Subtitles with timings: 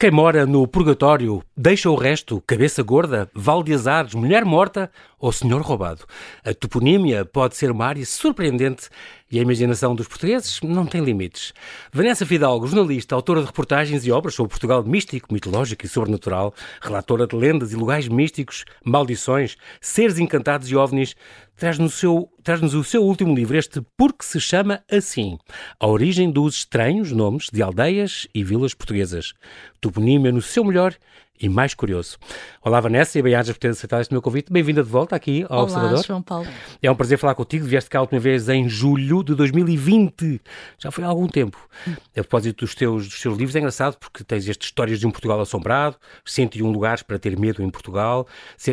[0.00, 5.32] Quem mora no purgatório deixa o resto, cabeça gorda, val de azares, mulher morta ou
[5.32, 6.04] senhor roubado.
[6.44, 8.88] A toponímia pode ser uma área surpreendente
[9.28, 11.52] e a imaginação dos portugueses não tem limites.
[11.92, 17.26] Vanessa Fidalgo, jornalista, autora de reportagens e obras sobre Portugal místico, mitológico e sobrenatural, relatora
[17.26, 21.16] de lendas e lugares místicos, maldições, seres encantados e ovnis,
[21.58, 25.38] traz-nos o, seu, traz o seu último livro, este Porque se chama assim,
[25.78, 29.34] a origem dos estranhos nomes de aldeias e vilas portuguesas.
[29.80, 30.94] Toponímia no seu melhor
[31.40, 32.16] e mais curioso.
[32.62, 34.52] Olá, Vanessa, e bem-ajas por ter aceitado este meu convite.
[34.52, 36.04] Bem-vinda de volta aqui ao Olá, Observador.
[36.04, 36.46] João Paulo.
[36.80, 37.66] É um prazer falar contigo.
[37.66, 40.40] Vieste cá a última vez em julho de 2020.
[40.78, 41.58] Já foi há algum tempo.
[41.88, 45.10] A propósito dos teus, dos teus livros, é engraçado porque tens estas histórias de um
[45.10, 48.28] Portugal assombrado, 101 lugares para ter medo em Portugal.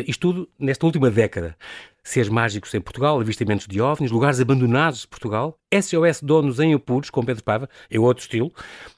[0.06, 1.56] Isto tudo nesta última década
[2.06, 7.10] seres mágicos em Portugal, avistamentos de ovnis, lugares abandonados de Portugal, SOS Donos em Apuros,
[7.10, 8.52] com Pedro Pava, é outro estilo,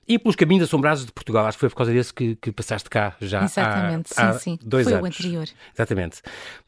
[0.07, 1.47] e pelos caminhos assombrados de Portugal.
[1.47, 4.59] Acho que foi por causa desse que, que passaste cá já Exatamente, há, há sim,
[4.59, 4.59] sim.
[4.63, 5.05] dois foi anos.
[5.05, 5.49] o anterior.
[5.75, 6.21] Exatamente.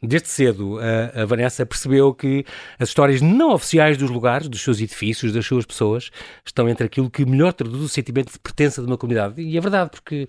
[0.03, 2.47] Desde cedo, a, a Vanessa percebeu que
[2.79, 6.11] as histórias não oficiais dos lugares, dos seus edifícios, das suas pessoas,
[6.45, 9.43] estão entre aquilo que melhor traduz o sentimento de pertença de uma comunidade.
[9.43, 10.27] E é verdade, porque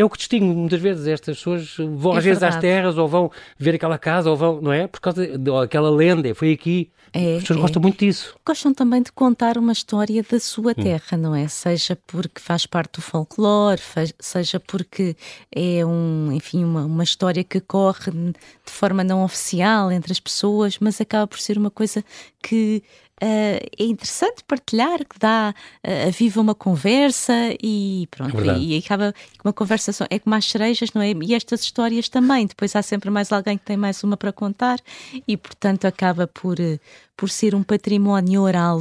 [0.00, 3.08] é o que distingue muitas vezes estas pessoas vão É às vezes às terras ou
[3.08, 4.86] vão ver aquela casa ou vão, não é?
[4.86, 6.90] Por causa daquela lenda, foi aqui.
[7.12, 7.62] É, As pessoas é.
[7.62, 8.36] gostam muito disso.
[8.46, 10.40] Gostam também de contar uma história da Hum.
[10.40, 11.48] sua terra, não é?
[11.48, 13.80] Seja porque faz parte do folclore,
[14.20, 15.16] seja porque
[15.50, 18.34] é um, enfim, uma, uma história que corre de
[18.70, 22.04] forma não oficial entre as pessoas, mas acaba por ser uma coisa
[22.42, 22.82] que
[23.20, 28.78] ah, é interessante partilhar, que dá, ah, aviva uma conversa e pronto, É e, e
[28.78, 31.12] acaba uma conversa só, é como as cerejas, não é?
[31.12, 34.78] E estas histórias também, depois há sempre mais alguém que tem mais uma para contar
[35.26, 36.78] e portanto acaba por, eh,
[37.18, 38.80] por ser um património oral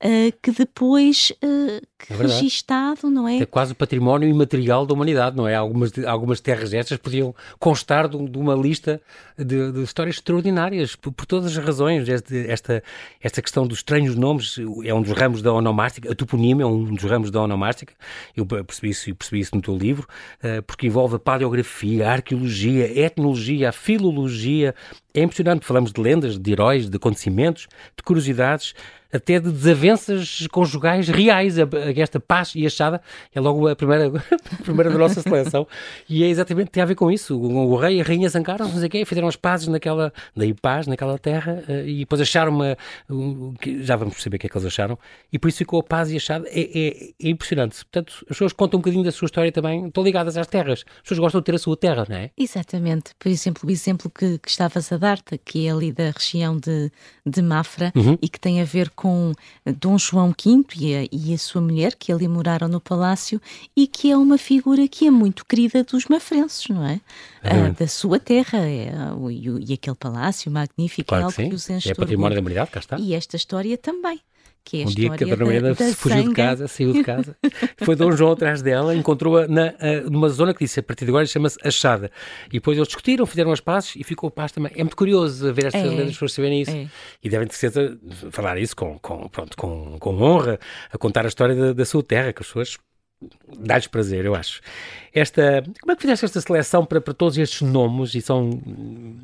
[0.00, 3.38] eh, que depois eh, que É registado, não é?
[3.38, 5.56] É quase o património imaterial da humanidade, não é?
[5.56, 9.00] Algumas, algumas terras destas podiam constar de, de uma lista
[9.36, 12.08] de, de histórias extraordinárias, por, por todas as razões.
[12.08, 12.82] Este- esta,
[13.20, 16.94] esta questão dos estranhos nomes é um dos ramos da onomástica, a toponímia é um
[16.94, 17.94] dos ramos da onomástica.
[18.36, 20.06] Eu percebi isso, eu percebi isso no teu livro,
[20.40, 24.72] eh, porque envolve a paleografia, a arqueologia, a etnologia, a filologia.
[25.14, 28.74] É impressionante, falamos de lendas, de heróis, de acontecimentos, de curiosidades,
[29.12, 31.58] até de desavenças conjugais reais.
[31.58, 33.00] A- a- Esta paz e achada
[33.34, 34.06] é logo a primeira,
[34.58, 35.66] a primeira da nossa seleção.
[36.08, 37.36] E é exatamente, tem a ver com isso.
[37.38, 40.12] O, o rei e a rainha zangaram-se, não sei o quê, fizeram as pazes naquela,
[40.36, 42.76] daí paz, naquela terra, eh, e depois acharam uma,
[43.10, 44.98] um, já vamos perceber o que é que eles acharam,
[45.32, 46.48] e por isso ficou a paz e achada.
[46.48, 47.76] É, é, é impressionante.
[47.84, 50.84] Portanto, as pessoas contam um bocadinho da sua história também, estão ligadas às terras.
[50.96, 52.30] As pessoas gostam de ter a sua terra, não é?
[52.36, 53.12] Exatamente.
[53.18, 56.90] Por exemplo, o exemplo que, que estavas a dar-te, que é ali da região de,
[57.26, 58.16] de Mafra Uhum.
[58.22, 59.01] e que tem a ver com
[59.80, 63.40] Dom João V e a, e a sua mulher, que ali moraram no palácio
[63.76, 67.00] e que é uma figura que é muito querida dos mafrenses, não é?
[67.42, 68.58] Ah, da sua terra.
[68.58, 68.92] É,
[69.30, 71.72] e, e aquele palácio magnífico Claro é que algo que, sim.
[71.72, 72.98] os enche É património da humanidade, cá está.
[72.98, 74.20] E esta história também.
[74.64, 76.92] Que é a Um dia que a Dona Mariana da, da fugiu de casa, saiu
[76.92, 77.36] de casa,
[77.84, 81.10] foi Dom João atrás dela, encontrou-a na, a- numa zona que disse a partir de
[81.10, 82.10] agora chama-se Achada.
[82.48, 84.70] E depois eles discutiram, fizeram as pazes e ficou paz também.
[84.76, 85.84] É muito curioso ver estas É.
[85.84, 86.70] lendas, as pessoas saberem isso.
[86.70, 86.86] É.
[87.22, 87.98] E devem de certeza
[88.30, 90.58] falar isso com, com, pronto, com, com honra,
[90.92, 92.78] a contar a história da, da sua terra, que as pessoas
[93.58, 94.60] dá-lhes prazer, eu acho.
[95.14, 99.16] Esta, como é que fizeste esta seleção para, para todos estes nomes, e são hum,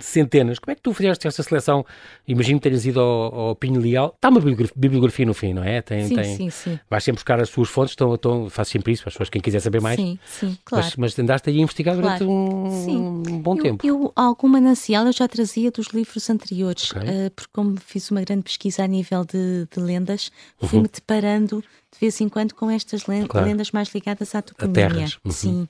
[0.00, 1.84] centenas, como é que tu fizeste esta seleção?
[2.28, 5.80] Imagino que tenhas ido ao, ao Pinho Leal, está uma bibliografia, no fim, não é?
[5.80, 6.78] Tem, Sim, tem, sim, sim.
[6.90, 9.40] Vais sempre buscar as suas fontes, estão, estão, faço sempre isso para as pessoas, quem
[9.40, 9.96] quiser saber mais.
[9.96, 10.84] Sim, sim, claro.
[10.84, 12.30] Mas, mas andaste aí a investigar durante Claro.
[12.32, 13.40] um, Sim.
[13.42, 13.86] bom eu, tempo.
[13.86, 17.02] Eu, algum manancial eu já trazia dos livros anteriores, Ok.
[17.08, 20.68] eh, porque como fiz uma grande pesquisa a nível de, de lendas, Uhum.
[20.68, 23.46] fui-me deparando de vez em quando com estas len- Claro.
[23.46, 25.06] lendas mais ligadas à toponímia.
[25.24, 25.30] Uhum.
[25.32, 25.68] Sim.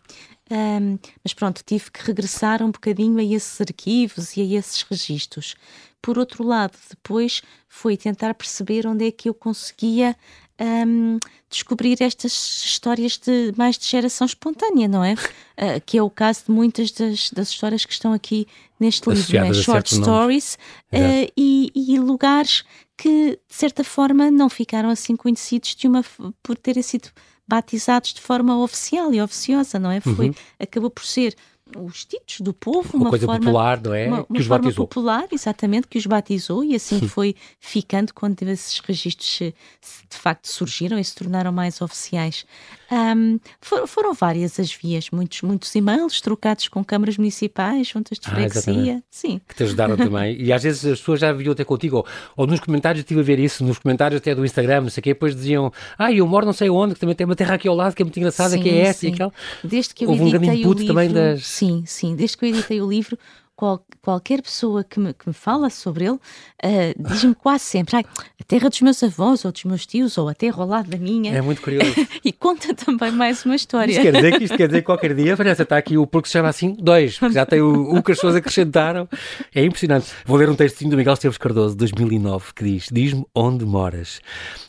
[0.51, 5.55] Ahm, mas pronto, tive que regressar um bocadinho a esses arquivos e a esses registros.
[6.03, 10.17] Por outro lado, depois foi tentar perceber onde é que eu conseguia
[10.59, 11.19] ahm,
[11.49, 12.33] descobrir estas
[12.65, 15.15] histórias de mais de geração espontânea, não é?
[15.63, 18.47] Ah, que é o caso de muitas das, das histórias que estão aqui
[18.81, 19.53] neste livro, é?
[19.53, 20.57] Short stories
[20.91, 22.65] ah, e, e lugares
[23.01, 26.05] que, de certa forma, não ficaram assim conhecidos de uma,
[26.43, 27.09] por terem sido
[27.49, 30.01] batizados de forma oficial e oficiosa, não é?
[30.01, 30.35] Foi, Uhum.
[30.59, 31.35] Acabou por ser
[31.79, 34.07] os títulos do povo, uma, uma coisa forma, popular, não é?
[34.07, 34.87] Uma, que os batizou.
[34.87, 40.17] popular, exatamente, que os batizou e assim foi ficando quando esses registros se, se, de
[40.17, 42.45] facto surgiram e se tornaram mais oficiais.
[42.91, 48.27] Um, for, foram várias as vias, muitos, muitos e-mails trocados com câmaras municipais, juntas de
[48.29, 49.41] ah, freguesia, ah, sim.
[49.47, 50.37] Que te ajudaram também.
[50.41, 52.07] E às vezes as pessoas já viam até contigo, ou,
[52.37, 55.05] ou nos comentários, estive a ver isso, nos comentários até do Instagram, não sei o
[55.05, 57.69] quê, depois diziam, ah, eu moro não sei onde, que também tem uma terra aqui
[57.69, 59.11] ao lado que é muito engraçada, sim, que é esta sim.
[59.11, 59.33] e aquela.
[59.63, 61.45] Desde que eu Houve um grande input livro, também das...
[61.61, 63.19] Sim, sim, desde que eu editei o livro,
[63.55, 68.05] qual, qualquer pessoa que me, que me fala sobre ele uh, diz-me quase sempre a
[68.49, 71.37] terra dos meus avós ou dos meus tios ou a terra ao lado da minha.
[71.37, 71.95] É muito curioso.
[72.25, 73.93] e conta também mais uma história.
[73.93, 76.27] Isto quer dizer que, isto quer dizer que qualquer dia, Vanessa, está aqui o porco
[76.29, 79.07] se chama assim, dois, já tem o, o que as pessoas acrescentaram.
[79.55, 80.07] É impressionante.
[80.25, 84.23] Vou ler um textinho do Miguel Esteves Cardoso, 2009, que diz: Diz-me onde moras.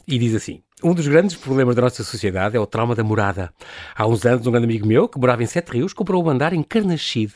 [0.06, 0.62] E diz assim.
[0.84, 3.54] Um dos grandes problemas da nossa sociedade é o trauma da morada.
[3.96, 6.54] Há uns anos, um grande amigo meu, que morava em Sete Rios, comprou um andar
[6.54, 7.36] em Carnaxide.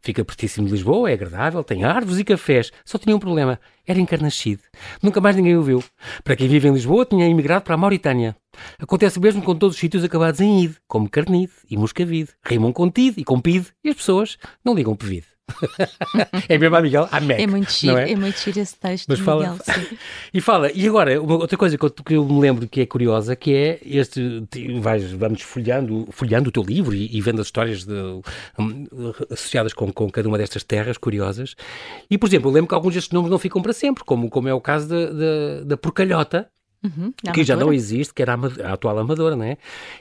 [0.00, 2.72] Fica pertíssimo de Lisboa, é agradável, tem árvores e cafés.
[2.86, 4.62] Só tinha um problema, era em Carnaxide.
[5.02, 5.84] Nunca mais ninguém o viu.
[6.24, 8.34] Para quem vive em Lisboa, tinha emigrado para a Mauritânia.
[8.78, 12.30] Acontece mesmo com todos os sítios acabados em ide, como Carnide e Moscavide.
[12.42, 15.35] Rimam com tide e com pide, e as pessoas não ligam pevide.
[16.48, 17.38] é mesmo a Miguel, a Mac.
[17.38, 18.10] É muito giro, é?
[18.10, 18.16] é?
[18.16, 19.98] muito giro esse texto Mas fala, Miguel,
[20.34, 22.86] E fala, e agora, uma, outra coisa que eu, que eu, me lembro que é
[22.86, 24.44] curiosa, que é este,
[24.80, 27.94] vais, vamos folheando, folheando o teu livro e, e vendo as histórias de,
[28.58, 28.86] um,
[29.30, 31.54] associadas com, com cada uma destas terras curiosas.
[32.10, 34.48] E, por exemplo, eu lembro que alguns destes nomes não ficam para sempre, como, como
[34.48, 36.48] é o caso da, da, da porcalhota,
[36.84, 39.56] Uhum, que já não existe, que era a, a atual Amadora, né?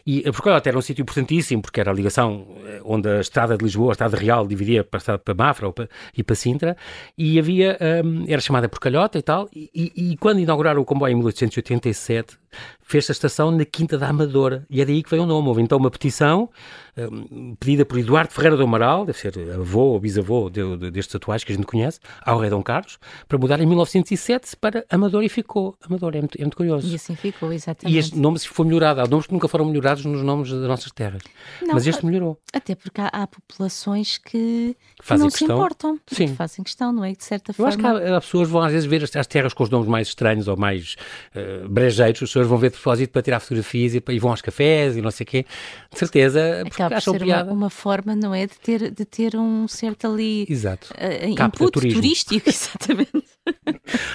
[0.06, 3.57] E a Porcalhota era um sítio importantíssimo, porque era a ligação eh, onde a estrada
[3.57, 6.77] de Lisboa, a estrada real, dividia para, para Mafra para, e para Sintra,
[7.18, 11.12] e havia, um, era chamada Porcalhota e tal, e, e, e quando inauguraram o comboio
[11.13, 12.38] em 1887,
[12.86, 15.48] fez a estação na Quinta da Amadora, e é daí que veio o nome.
[15.48, 16.50] Houve então uma petição
[16.98, 21.16] um, pedida por Eduardo Ferreira do Amaral, deve ser avô ou bisavô de, de, destes
[21.16, 22.98] atuais que a gente conhece, ao rei Dom Carlos,
[23.28, 25.76] para mudar em 1907 para Amador e ficou.
[25.82, 26.88] Amador, é muito, é muito curioso.
[26.88, 27.96] E assim ficou, exatamente.
[27.96, 29.02] E este nome se foi melhorado.
[29.02, 31.22] Há nomes que nunca foram melhorados nos nomes das nossas terras.
[31.62, 32.40] Não, Mas este melhorou.
[32.54, 35.30] Até porque há, há populações que, que não questão.
[35.30, 36.00] se importam.
[36.08, 36.28] Sim.
[36.28, 37.12] Que fazem questão, não é?
[37.14, 37.70] De certa Eu forma.
[37.70, 39.88] acho que há, há, pessoas vão às vezes ver as, as, terras com os nomes
[39.88, 40.96] mais estranhos ou mais
[41.36, 44.95] uh, brejeiros, as pessoas vão ver propósito para tirar fotografias e, e, vão aos cafés
[44.98, 45.45] e não sei o quê.
[45.92, 47.51] De certeza, porque Acaba acham piada.
[47.51, 48.48] Uma, uma forma, não é?
[48.48, 50.94] De ter, de ter um certo ali Exato.
[50.94, 53.24] Uh, input turístico, exatamente.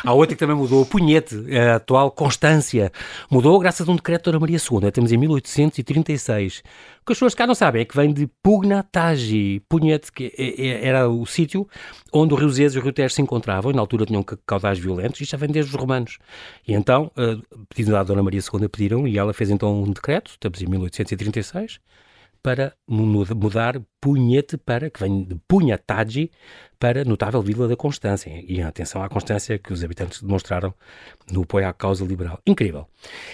[0.04, 2.92] Há outra que também mudou, Punhete, a atual Constância.
[3.30, 6.62] Mudou graças a um decreto da Dona Maria II, temos em 1836.
[7.10, 9.60] Que as pessoas cá não sabem é que vem de Pugnatagi.
[9.68, 11.66] Punhete, que é, é, era o sítio
[12.12, 14.78] onde o Rio Zés e o Rio Tejo se encontravam, e na altura tinham caudais
[14.78, 16.18] violentos, e já vem desde os romanos.
[16.68, 20.30] E então, uh, pedindo à Dona Maria II, pediram, e ela fez então um decreto,
[20.30, 21.80] estamos em 1836,
[22.42, 26.30] para mudar Punhete para, que vem de Punhatagi,
[26.78, 28.30] para notável Vila da Constância.
[28.48, 30.72] E atenção à constância que os habitantes demonstraram
[31.30, 32.40] no apoio à causa liberal.
[32.46, 32.86] Incrível.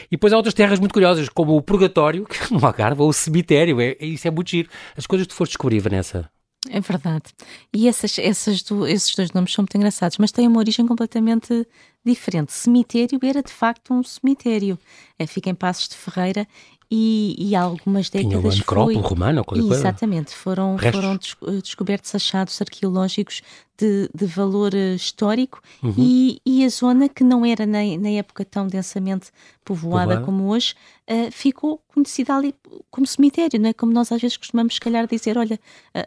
[0.07, 3.13] E depois há outras terras muito curiosas, como o Purgatório, que no Algarve, ou o
[3.13, 3.81] cemitério.
[3.81, 4.69] É, é, isso é muito giro.
[4.97, 6.29] As coisas que tu foste descobrir, Vanessa.
[6.69, 7.27] É verdade.
[7.73, 11.67] E essas, essas do, esses dois nomes são muito engraçados, mas têm uma origem completamente
[12.05, 12.53] diferente.
[12.53, 14.79] Cemitério era de facto um cemitério.
[15.19, 16.47] É, fica em Passos de Ferreira
[16.91, 19.03] e, e há algumas décadas Tinha uma necrópole foi...
[19.03, 19.75] romana coisa?
[19.75, 23.43] Exatamente, foram, foram eh, descobertos achados arqueológicos
[23.77, 25.95] de, de valor eh, histórico uhum.
[25.99, 29.31] e, e, a zona que não era na, na época tão densamente
[29.65, 30.25] povoada Povoada.
[30.25, 30.75] como hoje,
[31.11, 32.55] uh, ficou conhecida ali
[32.91, 33.73] como cemitério, não é?
[33.73, 35.59] Como nós às vezes costumamos, se calhar, dizer, olha,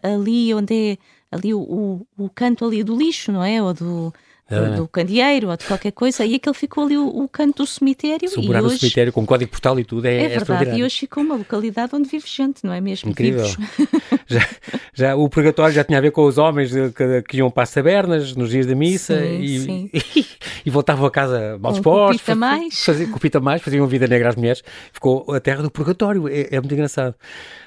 [0.02, 0.98] ali onde é
[1.32, 3.62] ali o, o, o canto ali do lixo, não é?
[3.62, 4.14] Ou do
[4.50, 7.68] do, do candeeiro ou de qualquer coisa, e aquele ficou ali o, o canto do
[7.68, 8.28] cemitério.
[8.30, 10.78] Sobrar o cemitério com código postal e tudo é, é, é verdade.
[10.78, 13.12] E hoje ficou uma localidade onde vive gente, não é mesmo?
[13.12, 13.46] Incrível.
[14.26, 14.48] já,
[14.94, 17.72] já, o purgatório já tinha a ver com os homens que, que iam para as
[17.72, 19.90] tabernas nos dias da missa sim, e, sim.
[20.20, 20.26] E,
[20.66, 22.18] e, voltavam a casa mal dispostos.
[22.18, 22.86] Cupita mais.
[23.12, 24.64] Cupita mais, faziam vida negra às mulheres.
[24.92, 26.28] Ficou a terra do purgatório.
[26.28, 27.16] É, é muito engraçado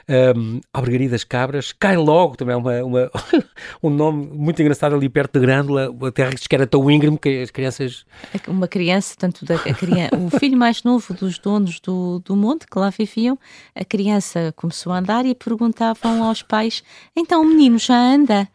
[0.09, 3.11] um, Albergaria Cabras, cai logo também é uma, uma
[3.83, 7.43] um nome muito engraçado ali perto de Grândola, a terra que era tão íngreme que
[7.43, 8.05] as crianças...
[8.49, 12.79] Uma criança, tanto da criança, o filho mais novo dos donos do, do monte, que
[12.79, 13.39] lá viviam,
[13.75, 16.83] a criança começou a andar e perguntavam aos pais,
[17.17, 18.49] então o menino já anda?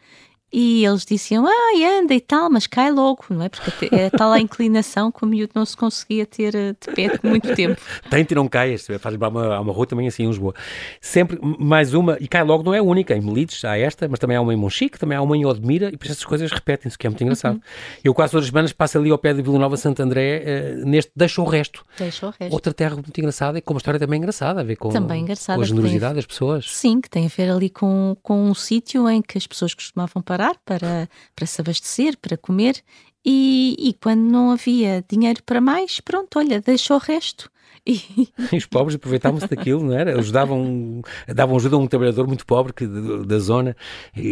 [0.51, 3.49] E eles diziam, ah, anda e tal, mas cai logo, não é?
[3.49, 7.17] Porque é tal a inclinação que o miúdo não se conseguia ter eh, de pé
[7.17, 7.81] por muito tempo.
[8.09, 10.53] Tente e não caias, faz lembrar uma, uma rua também assim em Lisboa.
[11.01, 14.19] Sempre mais uma, e cai logo não é a única, em Melides há esta, mas
[14.19, 16.97] também há uma em Monchique, também há uma em Odmira, e por essas coisas repetem-se,
[16.97, 17.55] que é muito engraçado.
[17.55, 17.61] Uhum.
[18.01, 20.43] Eu quase todas as semanas passo ali ao pé de Vila Nova Santo André,
[20.81, 21.85] uh, neste Deixa o Resto.
[21.97, 22.53] Deixa o Resto.
[22.53, 25.57] Outra terra muito engraçada e com uma história também engraçada, a ver com, também engraçada,
[25.57, 26.71] com a generosidade das pessoas.
[26.71, 30.21] Sim, que tem a ver ali com, com um sítio em que as pessoas costumavam
[30.21, 32.83] parar para para se abastecer, para comer,
[33.25, 37.51] e, e, quando não havia dinheiro para mais, pronto, olha, deixa o resto.
[37.85, 38.01] E...
[38.55, 40.17] os pobres aproveitavam-se daquilo, não era?
[40.17, 43.75] Ajudavam, davam ajuda a um trabalhador muito pobre que, da zona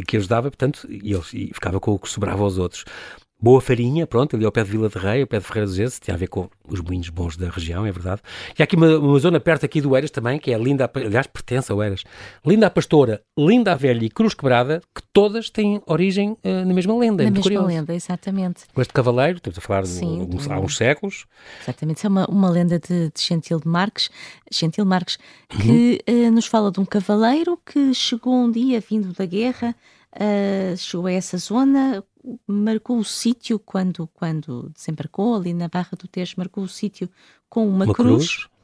[0.07, 2.85] que ajudava, portanto, e, ele, e ficava com o que sobrava aos outros.
[3.37, 5.77] Boa farinha, pronto, ali ao pé de Vila de Rei, ao pé de Ferreira dos
[5.77, 8.21] Esse, tem a ver com os moinhos bons da região, é verdade.
[8.57, 11.27] E há aqui uma, uma, zona perto aqui do Eiras também, que é Linda, aliás,
[11.27, 12.03] pertence ao Eiras.
[12.45, 16.73] Linda a Pastora, Linda a Velha e Cruz Quebrada, que todas têm origem uh, na
[16.73, 17.23] mesma lenda.
[17.23, 17.67] Na é mesma curioso.
[17.67, 18.63] lenda, exatamente.
[18.73, 21.25] Com este cavaleiro, estamos a falar Sim, de, um, há uns séculos.
[21.61, 24.09] Exatamente, isso é uma, uma lenda de, de Gentil de Marques,
[24.49, 26.27] Gentil Marques, que uhum.
[26.27, 29.75] uh, nos fala de um cavaleiro que chegou um dia vindo da guerra,
[30.15, 32.01] uh, chegou a essa zona
[32.47, 37.09] marcou o sítio quando, quando desembarcou ali na Barra do Tejo, marcou o sítio
[37.49, 38.35] com uma, uma cruz.
[38.35, 38.55] cruz.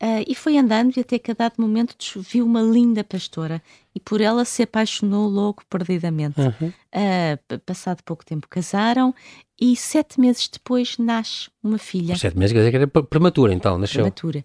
[0.00, 3.60] Uh, e foi andando e até que a dado momento viu uma linda pastora
[3.92, 6.40] e por ela se apaixonou logo perdidamente.
[6.40, 6.68] Uhum.
[6.68, 9.12] Uh, passado pouco tempo casaram
[9.60, 12.14] e sete meses depois nasce uma filha.
[12.14, 14.02] Por sete meses quer dizer que era prematura então, nasceu.
[14.02, 14.44] Prematura.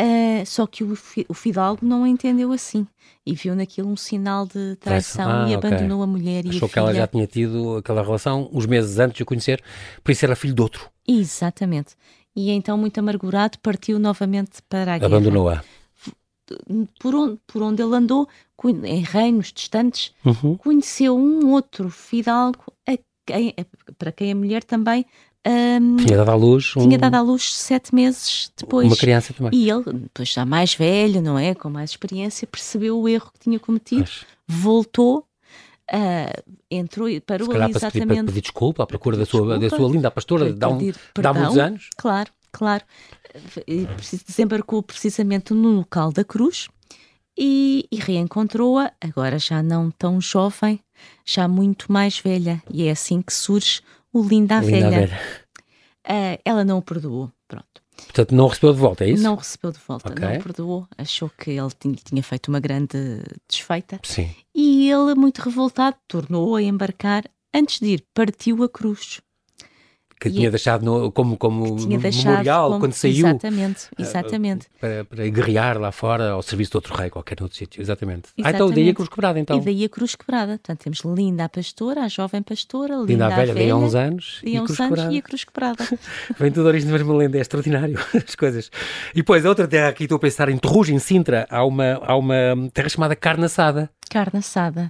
[0.00, 0.92] Uh, só que o,
[1.28, 2.86] o, Fidalgo não a entendeu assim
[3.24, 5.70] e viu naquilo um sinal de traição ah, e okay.
[5.70, 8.98] abandonou a mulher Achou e a que ela já tinha tido aquela relação uns meses
[8.98, 9.62] antes de o conhecer,
[10.04, 10.90] por isso era filho de outro.
[11.08, 11.94] Exatamente.
[12.36, 15.06] E então, muito amargurado, partiu novamente para a guerra.
[15.06, 15.64] Abandonou-a.
[17.00, 18.28] Por onde, por onde ele andou,
[18.84, 20.56] em reinos distantes, uhum.
[20.56, 23.54] conheceu um outro fidalgo a quem,
[23.98, 25.04] para quem a mulher também
[25.46, 28.86] um, tinha dado à luz um, tinha dado à luz sete meses depois.
[28.86, 29.58] Uma criança também.
[29.58, 31.54] E ele depois já mais velho não é?
[31.54, 34.24] Com mais experiência percebeu o erro que tinha cometido Mas...
[34.46, 35.24] voltou
[35.92, 39.88] uh, entrou e parou ali exatamente para pedir desculpa à procura da sua, da sua
[39.88, 41.90] linda pastora de há, um, há muitos anos.
[41.96, 42.84] Claro claro.
[44.26, 46.68] Desembarcou precisamente no local da cruz
[47.38, 50.80] e, e reencontrou-a agora já não tão jovem
[51.24, 52.62] já muito mais velha.
[52.70, 53.82] E é assim que surge
[54.16, 54.90] o Linda Velha.
[54.90, 55.20] velha.
[56.08, 57.82] Uh, ela não o perdoou, pronto.
[57.96, 59.22] Portanto, não recebeu de volta, é isso?
[59.22, 60.24] Não recebeu de volta, okay.
[60.24, 60.88] não o perdoou.
[60.96, 64.00] Achou que ele tinha, tinha, feito uma grande desfeita.
[64.02, 64.30] Sim.
[64.54, 67.24] E ele, muito revoltado, tornou a embarcar.
[67.54, 69.20] Antes de ir, partiu a cruz
[70.18, 73.26] que e tinha é, deixado no, como, como tinha memorial como, quando saiu.
[73.26, 74.66] Exatamente, eh, exatamente.
[74.80, 78.30] Para, para guerrear lá fora ao serviço de outro rei, qualquer outro sítio, exatamente.
[78.36, 78.42] exatamente.
[78.42, 79.58] Ah, então daí a cruz quebrada, então.
[79.58, 80.52] E daí a cruz quebrada.
[80.52, 83.94] Portanto, temos Linda a pastora, a jovem pastora, Linda, linda a velha, daí há uns
[83.94, 85.86] anos, e, a uns anos e a cruz quebrada.
[86.38, 88.70] Vem tudo a origem da mesma lenda, é extraordinário as coisas.
[89.12, 92.00] E depois, a outra terra aqui, estou a pensar em Terrugem, em Sintra, há uma,
[92.02, 92.34] há uma
[92.72, 93.90] terra chamada Carne Assada.
[94.10, 94.88] Carne assada,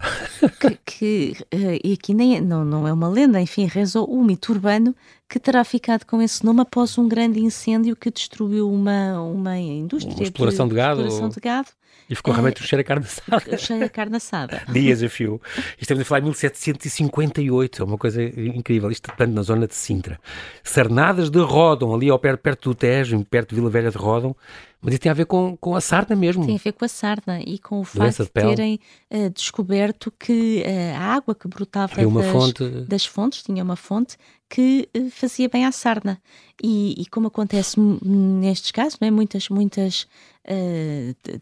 [0.61, 4.23] que, que uh, e aqui nem, é, não, não é uma lenda, enfim, rezou o
[4.25, 4.95] mito urbano
[5.29, 10.15] que terá ficado com esse nome após um grande incêndio que destruiu uma, uma indústria
[10.15, 11.01] uma exploração de, de gado.
[11.01, 11.69] Exploração de gado
[12.09, 13.59] e ficou realmente o cheiro a carne assada.
[13.59, 14.63] Cheiro a carne assada.
[14.73, 15.41] Dias a fio.
[15.79, 18.91] Estamos a falar em 1758, é uma coisa incrível.
[18.91, 20.19] Isto portanto, na zona de Sintra.
[20.63, 24.35] Sarnadas de Rodon, ali ao perto, perto do Tejo, perto de Vila Velha de Rodon.
[24.81, 26.47] Mas isso tem a ver com, com a sarna mesmo.
[26.47, 30.13] Tem a ver com a sarna e com o facto de, de terem uh, descoberto
[30.17, 32.69] que uh, a água que brotava das, fonte...
[32.87, 34.17] das fontes, tinha uma fonte
[34.49, 36.21] que uh, fazia bem à sarna.
[36.63, 39.11] E, e, como acontece nestes casos, não é?
[39.11, 40.09] muitas, muitas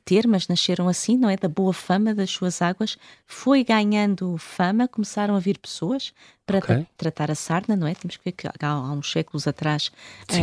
[0.04, 1.36] termas nasceram assim, não é?
[1.36, 2.96] Da boa fama das suas águas,
[3.26, 6.12] foi ganhando fama, começaram a vir pessoas
[6.46, 6.76] para okay.
[6.76, 7.94] tra tratar a sarna, não é?
[7.94, 9.92] Temos que ver que há, há uns séculos atrás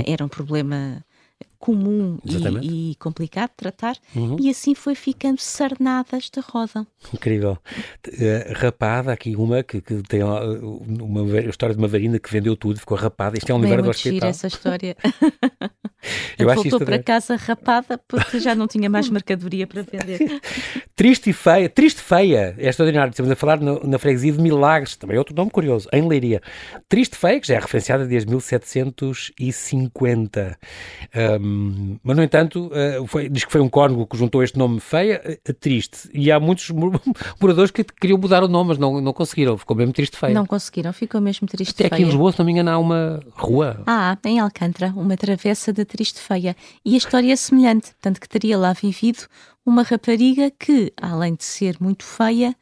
[0.06, 1.04] era um problema
[1.60, 4.38] comum e, e, complicado de tratar, uhum.
[4.40, 6.86] e assim foi ficando sarnadas de roda.
[7.14, 7.58] Incrível.
[8.08, 12.56] Uh, rapada, aqui uma que, que tem uma, uma, história de uma varina que vendeu
[12.56, 13.38] tudo, ficou rapada.
[13.38, 14.30] Isto é um livro do hospital.
[14.30, 14.96] essa história.
[16.38, 20.42] Eu acho voltou para casa rapada porque já não tinha mais mercadoria para vender.
[20.96, 23.12] triste e feia, triste feia, é extraordinário.
[23.12, 26.42] Estamos a falar no, na freguesia de Milagres, também outro nome curioso, em Leiria.
[26.88, 30.58] Triste feia, que já é referenciada desde 1750.
[31.42, 34.80] Um, mas, no entanto, uh, foi, diz que foi um cónigo que juntou este nome
[34.80, 36.10] feia uh, triste.
[36.14, 36.70] E há muitos
[37.40, 39.58] moradores que queriam mudar o nome, mas não, não conseguiram.
[39.58, 40.34] Ficou mesmo triste feia.
[40.34, 41.94] Não conseguiram, ficou mesmo triste Até feia.
[41.94, 43.84] aqui em Lisboa, se não me engano, há uma rua.
[43.86, 46.56] Ah, em Alcântara, uma travessa de triste feia.
[46.84, 49.28] E a história é semelhante, tanto que teria lá vivido
[49.66, 52.56] uma rapariga que, além de ser muito feia,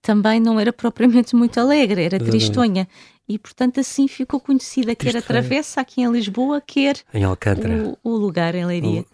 [0.00, 2.88] também não era propriamente muito alegre, era tristonha.
[3.28, 7.96] E, portanto, assim ficou conhecida, quer a Travessa aqui em Lisboa, quer em Alcântara.
[8.04, 9.00] O, o lugar em Leiria.
[9.00, 9.06] O...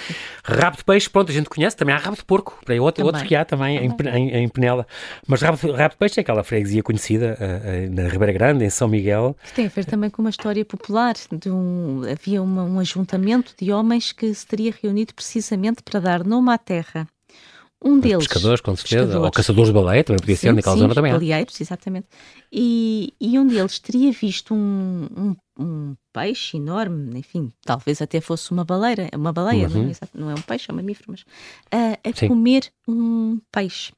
[0.42, 3.22] rabo de peixe, pronto, a gente conhece, também há rabo de porco, para outro, outro
[3.26, 4.28] que há também, também.
[4.28, 4.86] Em, em, em, Penela.
[5.26, 8.70] Mas rabo, rabo de peixe é aquela freguesia conhecida uh, uh, na Ribeira Grande, em
[8.70, 9.36] São Miguel.
[9.44, 11.14] Que tem a ver também com uma história popular.
[11.30, 16.24] De um, havia uma, um ajuntamento de homens que se teria reunido precisamente para dar
[16.24, 17.06] nome à terra
[17.82, 18.26] um deles.
[18.26, 19.02] Pescadores, com certeza.
[19.02, 19.24] Pescadores.
[19.24, 21.12] Ou caçadores de baleia, também podia ser, naquela sim, zona também.
[21.12, 22.06] Baleeiros, exatamente.
[22.52, 28.50] E, e um deles teria visto um, um, um, peixe enorme, enfim, talvez até fosse
[28.50, 29.84] uma baleia, uma baleia, uhum.
[29.84, 32.26] não, é, não, é, um peixe, é um mamífero, mas uh, a sim.
[32.26, 33.92] comer um peixe.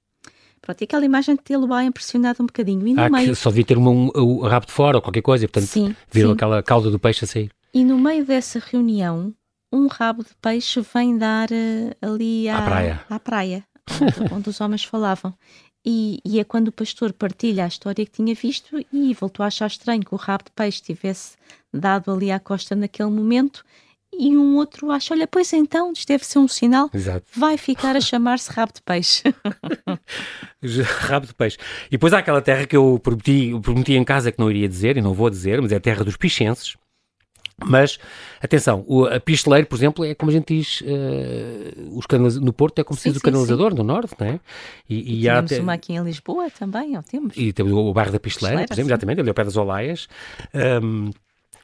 [0.60, 2.86] Pronto, e aquela imagem de tê-lo lá impressionado um bocadinho.
[2.86, 3.34] E no ah, meio...
[3.34, 5.96] só devia ter um, um, um, rabo de fora ou qualquer coisa, e portanto sim,
[6.12, 6.34] viram sim.
[6.34, 7.50] aquela cauda do peixe a sair.
[7.72, 9.32] E no meio dessa reunião,
[9.72, 13.00] um rabo de peixe vem dar uh, ali à, à praia.
[13.08, 13.69] À praia
[14.32, 15.34] onde, os homens falavam.
[15.84, 19.46] E, e, é quando o pastor partilha a história que tinha visto e voltou a
[19.46, 21.36] achar estranho que o rabo de peixe tivesse
[21.72, 23.64] dado ali à costa naquele momento.
[24.12, 27.24] E um outro acha: olha, pois então, isto deve ser um sinal, Exato.
[27.34, 29.22] vai ficar a chamar-se rabo de peixe.
[31.08, 31.56] rabo de peixe.
[31.86, 34.96] E depois há aquela terra que eu prometi, prometi em casa que não iria dizer,
[34.96, 36.76] e não vou dizer, mas é a terra dos pichenses.
[37.64, 37.98] Mas,
[38.40, 42.06] atenção, o, a pisteleiro, por exemplo, é como a gente diz, uh, os
[42.40, 43.78] no Porto é como se diz o canalizador sim.
[43.78, 44.40] no Norte, não é?
[44.88, 45.60] E, e, e temos até...
[45.60, 47.36] uma aqui em Lisboa também, ó, temos.
[47.36, 48.92] E temos o, bairro da Pisteleira, por exemplo, sim.
[48.92, 50.08] exatamente, ali ao pé das Olaias.
[50.54, 51.10] Um,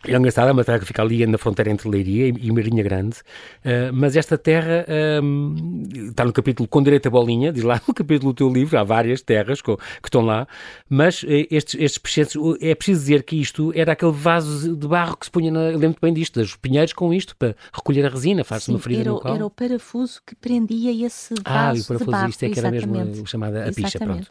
[0.09, 3.17] é engraçado, é uma terra que fica ali na fronteira entre Leiria e, Marinha Grande,
[3.65, 4.87] uh, mas esta terra
[5.23, 8.79] um, está no capítulo Com Direito a Bolinha, diz lá no capítulo do teu livro,
[8.79, 10.47] há várias terras que, que estão lá,
[10.89, 15.17] mas uh, estes, estes peixes, é preciso dizer que isto era aquele vaso de barro
[15.17, 18.09] que se punha, na, eu lembro bem disto, dos pinheiros com isto, para recolher a
[18.09, 21.81] resina, faz-se uma ferida era, no Era o parafuso que prendia esse vaso Ah, e
[21.81, 24.29] o parafuso, barro, isto é que era mesmo chamada a picha, pronto.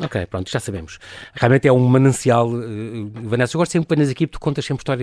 [0.00, 0.98] Ok, pronto, já sabemos.
[1.34, 4.80] Realmente é um manancial, uh, Vanessa, eu gosto sempre de aqui, porque tu contas sempre
[4.82, 4.97] histórias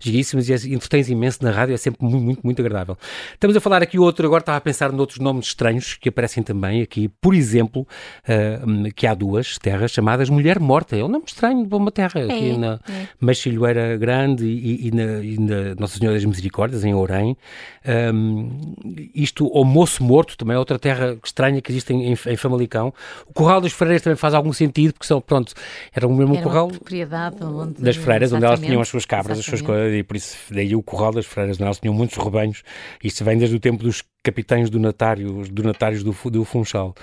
[0.00, 2.96] giríssimas e entretens imenso na rádio, é sempre muito, muito, muito agradável.
[3.32, 6.82] Estamos a falar aqui outro, agora estava a pensar noutros nomes estranhos que aparecem também
[6.82, 7.86] aqui, por exemplo,
[8.24, 12.20] uh, que há duas terras chamadas Mulher Morta, é um nome estranho de uma terra,
[12.20, 13.08] é, aqui na é.
[13.20, 17.36] Machilhoeira Grande e, e, na, e, na, Nossa Senhora das Misericórdias, em Ourém.
[18.14, 18.74] Um,
[19.14, 22.92] isto, ou Moço Morto, também é outra terra estranha que existe em, em Famalicão.
[23.26, 25.54] O Curral das Freiras também faz algum sentido, porque são, pronto,
[25.92, 29.40] era o mesmo era propriedade onde, das freiras, onde elas tinham as suas cabras, exatamente.
[29.40, 31.64] as suas coisas, e por isso daí o curral das freiras, é?
[31.64, 32.62] elas tinham muitos rebanhos,
[33.02, 36.94] isto vem desde o tempo dos capitães donatários, donatários do, do Funchal.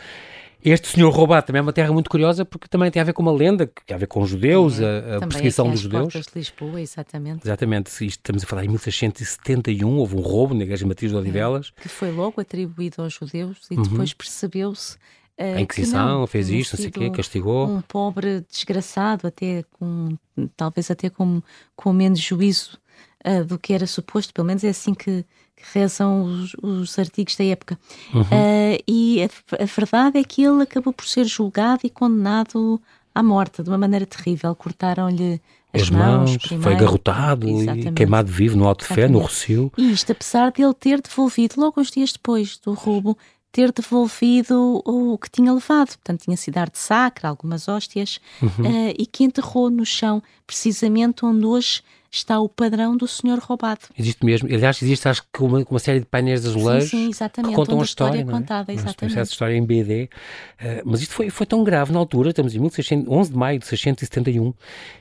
[0.66, 3.22] Este senhor roubado também é uma terra muito curiosa porque também tem a ver com
[3.22, 6.12] uma lenda, que tem a ver com os judeus, a, a perseguição dos judeus.
[6.12, 7.46] de Lisboa, exatamente.
[7.46, 11.72] Exatamente, isto, estamos a falar em 1671, houve um roubo na Igreja de Odivelas.
[11.78, 13.84] É, que foi logo atribuído aos judeus e uhum.
[13.84, 14.98] depois percebeu-se
[15.38, 17.68] a Inquisição não, fez isto, não sei o quê, castigou.
[17.68, 20.18] Um pobre desgraçado, até com,
[20.56, 21.42] talvez até com,
[21.76, 22.78] com menos juízo
[23.26, 27.36] uh, do que era suposto, pelo menos é assim que, que rezam os, os, artigos
[27.36, 27.78] da época.
[28.14, 28.22] Uhum.
[28.22, 32.82] Uh, e a, a, verdade é que ele acabou por ser julgado e condenado
[33.14, 34.56] à morte de uma maneira terrível.
[34.56, 35.42] Cortaram-lhe
[35.74, 39.70] as, as mãos, mãos foi agarrotado e queimado vivo no alto de fé, no Rocio.
[39.78, 43.18] E isto apesar de ele ter devolvido, logo uns dias depois do roubo,
[43.56, 45.88] ter devolvido o que tinha levado.
[45.88, 48.50] Portanto, tinha sido arte sacra, algumas hóstias, uhum.
[48.50, 53.82] uh, e que enterrou no chão, precisamente onde hoje está o padrão do senhor roubado.
[53.98, 54.48] Existe mesmo.
[54.48, 57.80] Aliás, existe acho que uma, uma série de painéis de azulejos sim, sim, que contam
[57.80, 58.26] a história, história é?
[58.26, 58.74] contada.
[58.74, 59.20] Exatamente.
[59.20, 60.04] Essa história em BD.
[60.04, 63.60] Uh, mas isto foi, foi tão grave na altura, estamos em 1600, 11 de maio
[63.60, 64.54] de 671,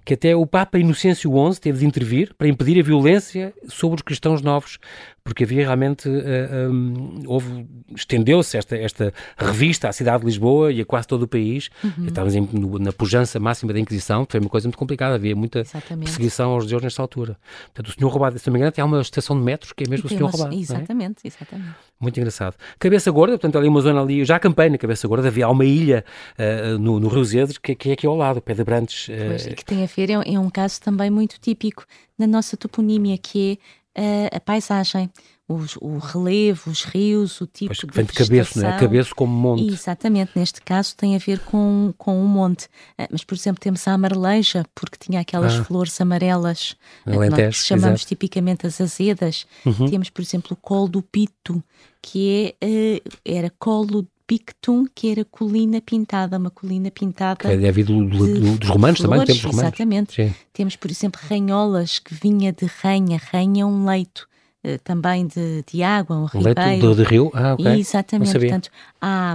[0.04, 4.02] que até o Papa Inocêncio XI teve de intervir para impedir a violência sobre os
[4.02, 4.78] cristãos novos,
[5.24, 10.70] porque havia realmente, uh, eh, um, houve, estendeu-se esta, esta revista à cidade de Lisboa
[10.70, 11.70] e a quase todo o país.
[11.82, 12.06] Uhum.
[12.06, 15.60] Estávamos em, no, na pujança máxima da Inquisição, foi uma coisa muito complicada, havia muita
[15.60, 16.04] Exatamente.
[16.04, 17.38] perseguição aos judeus nesta altura.
[17.66, 19.88] Portanto, o senhor roubado, se não me engano, há uma estação de metros que é
[19.88, 20.54] mesmo o senhor roubado.
[20.54, 21.28] Exatamente, é?
[21.28, 21.74] exatamente.
[22.00, 22.56] Muito engraçado.
[22.78, 26.04] Cabeça Gorda, portanto, ali uma zona ali, já acampei na Cabeça Gorda, havia uma ilha
[26.38, 29.08] uh, no, no Rio Zedres, que, que, é aqui ao lado, Pé de Brantes.
[29.08, 29.28] Uh...
[29.28, 31.84] Pois, que tem a ver, é, é um caso também muito típico
[32.18, 33.58] na nossa toponímia, que
[33.94, 35.10] é a, a paisagem,
[35.46, 38.78] os, o relevo, os rios, o tipo pois, de vem de cabeça, não é?
[38.78, 39.72] Cabeça como monte.
[39.72, 42.66] Exatamente, neste caso tem a ver com, com um monte.
[42.96, 45.64] Ah, mas, por exemplo, temos a amareleja, porque tinha aquelas ah.
[45.64, 48.08] flores amarelas, Alentejo, que chamamos exato.
[48.08, 49.46] tipicamente as azedas.
[49.66, 49.90] Uhum.
[49.90, 51.62] Temos, por exemplo, o colo do pito,
[52.00, 57.40] que é, uh, era colo Pictum, que era colina pintada, uma colina pintada.
[57.40, 59.62] Que é havido do, do, dos romanos flores, também, temos romanos.
[59.62, 60.14] Exatamente.
[60.14, 60.34] Sim.
[60.50, 63.20] Temos, por exemplo, ranholas, que vinha de ranha.
[63.30, 64.26] Ranha é um leito
[64.82, 67.30] também de, de água, um, um leito de rio?
[67.34, 67.66] Ah, ok.
[67.78, 69.34] Exatamente, portanto, há,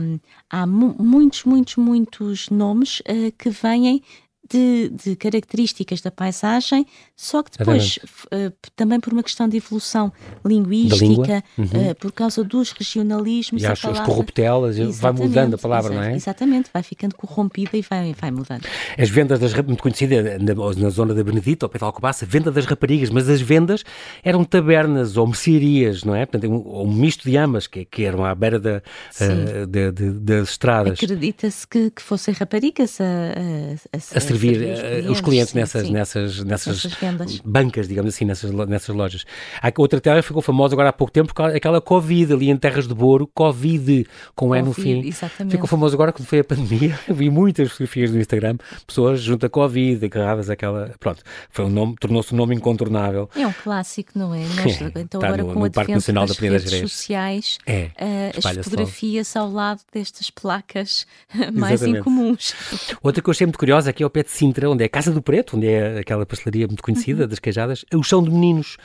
[0.49, 4.01] há mu muitos, muitos, muitos nomes uh, que vêm
[4.49, 6.85] de, de, características da paisagem,
[7.15, 7.99] só que depois,
[8.33, 10.11] uh, também por uma questão de evolução
[10.43, 11.65] linguística, uhum.
[11.65, 13.61] uh, por causa dos regionalismos.
[13.61, 14.01] E as, palavra...
[14.01, 16.15] as corruptelas, vai mudando a palavra, não é?
[16.15, 18.65] Exatamente, vai ficando corrompida e vai, vai mudando.
[18.97, 22.51] As vendas das muito conhecida na, na zona da Benedita, ao pé de Alcobaça, venda
[22.51, 23.83] das raparigas, mas as vendas
[24.23, 26.25] eram tabernas ou mercearias, não é?
[26.25, 28.81] Portanto, um, um misto de ambas, que, que eram à beira da,
[29.21, 30.93] uh, de, de, das estradas.
[30.93, 35.53] Acredita-se que, que fossem raparigas a, a, a, a servir servir os clientes, os clientes
[35.53, 35.93] nessas, sim.
[35.93, 39.25] nessas, nessas, nessas bancas, digamos assim, nessas, nessas lojas.
[39.61, 42.93] Há outra terra ficou famosa agora há pouco tempo, aquela Covid ali em Terras de
[42.93, 45.05] Boro, Covid, com E no fim.
[45.05, 45.51] Exatamente.
[45.51, 46.97] Ficou famoso agora quando foi a pandemia.
[47.09, 50.91] Vi muitas fotografias no Instagram, pessoas junto a Covid, agarradas àquela.
[50.99, 53.29] Pronto, foi um nome, tornou-se um nome incontornável.
[53.35, 54.39] É um clássico, não é?
[54.39, 56.91] Nós, então, agora no, com o Parque Nacional das da redes Jerez.
[56.91, 61.05] sociais, é, uh, as fotografias ao lado destas placas
[61.53, 61.99] mais Exatamente.
[61.99, 62.53] incomuns.
[63.01, 64.89] Outra que eu achei muito curiosa aqui é o pé de Sintra, onde é a
[64.89, 67.29] Casa do Preto, onde é aquela pastelaria muito conhecida uhum.
[67.29, 68.77] das queijadas, é o chão de meninos.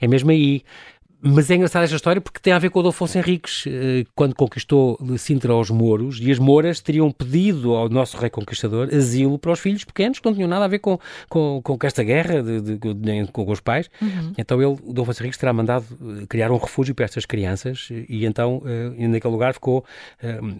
[0.00, 0.62] É mesmo aí.
[1.22, 4.34] Mas é engraçada esta história porque tem a ver com o Adolfo Henriques, eh, quando
[4.34, 9.52] conquistou Sintra aos mouros, e as mouras teriam pedido ao nosso rei conquistador asilo para
[9.52, 12.60] os filhos pequenos, que não tinham nada a ver com, com, com esta guerra, de,
[12.60, 13.90] de, de, com os pais.
[14.00, 14.32] Uhum.
[14.38, 15.84] Então ele, o Adolfo Henriques, terá mandado
[16.22, 19.84] eh, criar um refúgio para estas crianças, e então eh, naquele lugar ficou,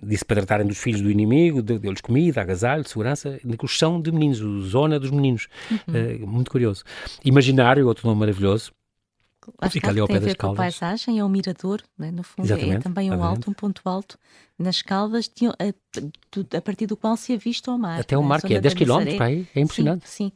[0.03, 4.39] disse para tratarem dos filhos do inimigo, deu-lhes comida, agasalho, segurança, o chão de meninos,
[4.71, 5.49] zona dos meninos.
[5.71, 6.27] Uhum.
[6.27, 6.83] Muito curioso.
[7.25, 8.73] Imaginário, outro nome maravilhoso,
[9.61, 10.59] Lá Fica ali ao pé das caldas.
[10.59, 12.11] a paisagem, é o mirador, né?
[12.11, 12.77] no fundo é Exatamente.
[12.77, 14.19] é também um alto, um ponto alto
[14.59, 15.53] nas caldas, de, a,
[16.57, 18.01] a, partir do qual se avista o mar.
[18.01, 18.29] Até o né?
[18.29, 20.09] mar, que é 10 km para aí, é impressionante.
[20.09, 20.33] Sim, sim.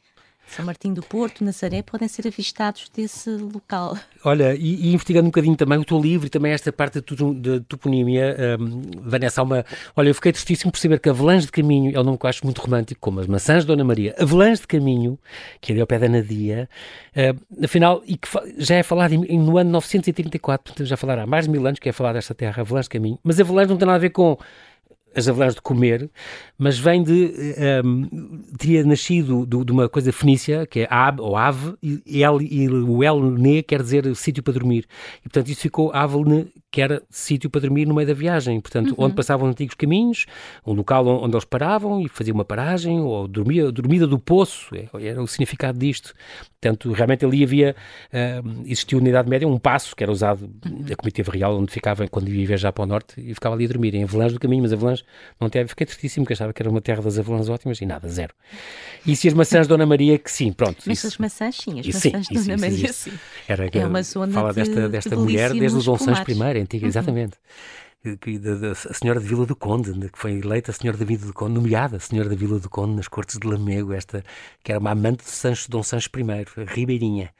[0.46, 3.96] São Martinho do Porto, Nazaré, podem ser avistados desse local.
[4.24, 7.60] Olha, e, e investigando um bocadinho também o teu livro e também esta parte de
[7.60, 9.64] toponímia, um, Vanessa, uma...
[9.96, 12.30] Olha, eu fiquei tristíssimo por saber que Avelãs de Caminho é um nome que eu
[12.30, 14.14] acho muito romântico, como as maçãs de Dona Maria.
[14.18, 15.18] Avelãs de Caminho,
[15.60, 16.68] que é ali ao pé da Nadia,
[17.16, 18.28] uh, afinal, e que
[18.58, 21.80] já é falado em, no ano 934, portanto já falar há mais de mil anos
[21.80, 24.10] que é falar desta terra, Avelãs de Caminho, mas Avelãs não tem nada a ver
[24.10, 24.38] com
[25.14, 26.10] as avelanches de comer,
[26.58, 27.12] mas vem de.
[27.84, 32.22] Um, ehm, teria nascido de, de, uma coisa fenícia, que é ab ou ave, e,
[32.22, 33.02] el, e o
[33.66, 34.86] quer dizer sítio para dormir.
[35.20, 38.60] E portanto isso ficou avelne, que era sítio para dormir no meio da viagem.
[38.60, 39.04] Portanto, uhum.
[39.04, 40.26] onde passavam antigos caminhos,
[40.66, 44.88] um local onde eles paravam e faziam uma paragem, ou dormia, dormida do poço, é,
[45.06, 46.12] era o significado disto.
[46.60, 47.76] Portanto, realmente ali havia,
[48.12, 50.84] uh, existiu na Idade Média um passo que era usado uhum.
[50.90, 53.68] a comitiva real, onde ficava, quando ia viajar para o norte, e ficava ali a
[53.68, 55.04] dormir, em Avelãs do caminho, mas Avelãs
[55.40, 58.08] não teve, fiquei tristíssimo, porque achava que era uma terra das Avelãs ótimas, e nada,
[58.08, 58.34] zero.
[59.06, 60.78] E se as maçãs de Dona Maria, que sim, pronto.
[60.86, 63.12] Mas isso, as maçãs sim, as maçãs de Dona Maria sim.
[63.46, 66.34] Era, é uma zona fala de, desta, desta de mulher desde os Dom Sancho I,
[66.64, 66.88] antiga, uhum.
[66.88, 67.38] exatamente
[68.38, 71.26] da, da, a senhora de Vila do Conde, que foi eleita a senhora da Vila
[71.26, 74.22] do Conde, nomeada a senhora da Vila do Conde nas cortes de Lamego, esta
[74.62, 76.22] que era uma amante de Sancho, Dom Sancho I,
[76.60, 77.30] a Ribeirinha.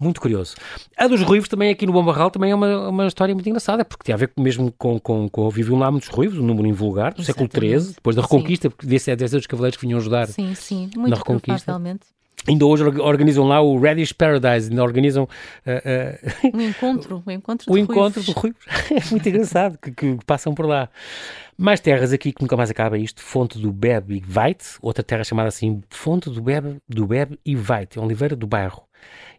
[0.00, 0.56] Muito curioso.
[0.96, 3.84] A dos ruivos também aqui no Bom Barral também é uma, uma história muito engraçada,
[3.84, 7.14] porque tem a ver mesmo com, com, com viviam lá muitos ruivos, um número invulgar,
[7.14, 8.70] do século XIII, depois da Reconquista, sim.
[8.70, 10.90] porque desse é desses cavaleiros que vinham ajudar sim, sim.
[10.96, 11.66] Muito na Reconquista.
[11.66, 12.06] Provavelmente.
[12.46, 17.66] Ainda hoje organizam lá o Reddish Paradise, ainda organizam uh, uh, um encontro, um encontro
[17.72, 18.62] o encontro do Ruivos.
[18.90, 20.88] É muito engraçado que, que, passam por lá.
[21.56, 25.24] Mais terras aqui que nunca mais acaba isto, Fonte do Bebe e Veit, outra terra
[25.24, 28.82] chamada assim Fonte do Bebe, do Bebe e Veit, é Oliveira do Bairro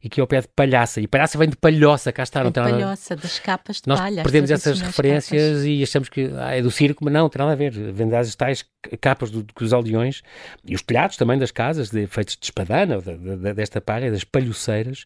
[0.04, 1.00] e que é ao pé de Palhaça.
[1.00, 2.44] E Palhaça vem de Palhoça, cá está.
[2.44, 4.22] Não tem Palhoça, das capas de Nós palha.
[4.22, 5.66] perdemos essas referências capas.
[5.66, 7.72] e achamos que ah, é do circo, mas não, tem nada a ver.
[7.72, 8.66] Vem as tais
[9.00, 10.22] capas do, dos aldeões
[10.66, 14.26] e os telhados também das casas, de, feitos de espadana, de, de, desta palha, das
[14.26, 15.06] palhoceiras,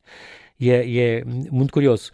[0.60, 2.12] e é, e é muito curioso.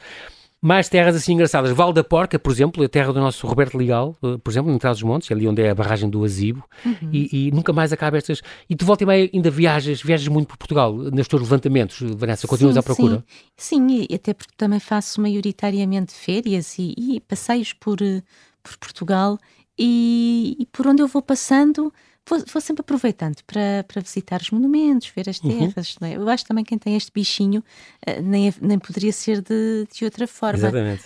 [0.65, 1.71] Mais terras assim engraçadas.
[1.71, 4.79] Val da Porca, por exemplo, a terra do nosso Roberto Legal, eh, por exemplo, no
[4.79, 7.09] Trás dos Montes, ali onde é a barragem do Azibo, uhum.
[7.11, 8.41] e, e, nunca mais acaba estas.
[8.69, 12.47] E tu volta e meia ainda viajas, viajas muito por Portugal, nos teus levantamentos, Vanessa,
[12.47, 13.25] continuas sim, à procura?
[13.57, 13.87] Sim.
[13.89, 18.23] sim, e até porque também faço maioritariamente férias e, e passeios por, eh,
[18.63, 19.37] por Portugal,
[19.77, 21.91] e, e por onde eu vou passando
[22.27, 25.69] vou, vou, sempre aproveitando para, para visitar os monumentos, ver as uhum.
[25.69, 25.95] terras.
[26.01, 26.07] Uhum.
[26.07, 26.15] É?
[26.15, 27.63] Eu acho também que quem tem este bichinho
[28.07, 30.57] uh, nem, nem poderia ser de, de outra forma.
[30.57, 31.03] Exatamente.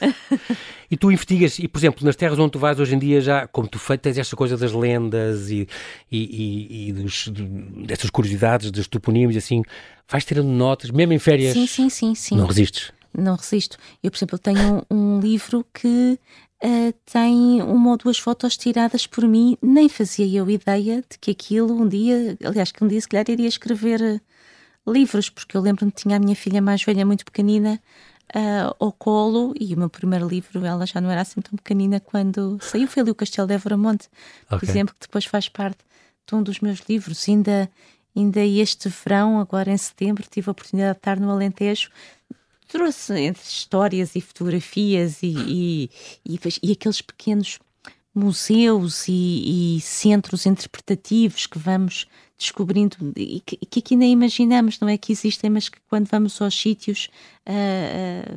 [0.89, 3.47] e tu investigas, e por exemplo, nas terras onde tu vais hoje em dia já,
[3.47, 5.67] como tu feitas, tens esta coisa das lendas e,
[6.11, 7.43] e, e, e dos, de,
[7.85, 9.63] destas curiosidades, dos toponímios, assim,
[10.09, 11.53] vais tirando notas, mesmo em férias.
[11.53, 12.15] Sim, sim, sim.
[12.15, 12.37] sim.
[12.37, 12.91] Não resistes?
[13.17, 13.77] Não resisto.
[14.03, 16.19] Eu, por exemplo, tenho um, um livro que
[16.63, 21.31] uh, tem uma ou duas fotos tiradas por mim, nem fazia eu ideia de que
[21.31, 25.61] aquilo um dia, aliás, que um dia se calhar iria escrever uh, livros, porque eu
[25.61, 27.79] lembro-me que tinha a minha filha mais velha muito pequenina
[28.35, 31.99] uh, ao colo, e o meu primeiro livro, ela já não era assim tão pequenina
[31.99, 34.09] quando saiu, foi ali o Castelo de Évora-Monte,
[34.47, 34.69] por okay.
[34.69, 35.79] exemplo, que depois faz parte
[36.27, 37.27] de um dos meus livros.
[37.27, 37.69] Ainda,
[38.15, 41.89] ainda este verão, agora em setembro, tive a oportunidade de estar no Alentejo
[42.67, 45.89] trouxe entre histórias e fotografias e, e,
[46.25, 47.59] e, e aqueles pequenos
[48.13, 54.87] museus e, e, centros interpretativos que vamos descobrindo e que, que, aqui nem imaginamos, não
[54.87, 57.09] é que existem, mas que quando vamos aos sítios
[57.47, 57.51] uh,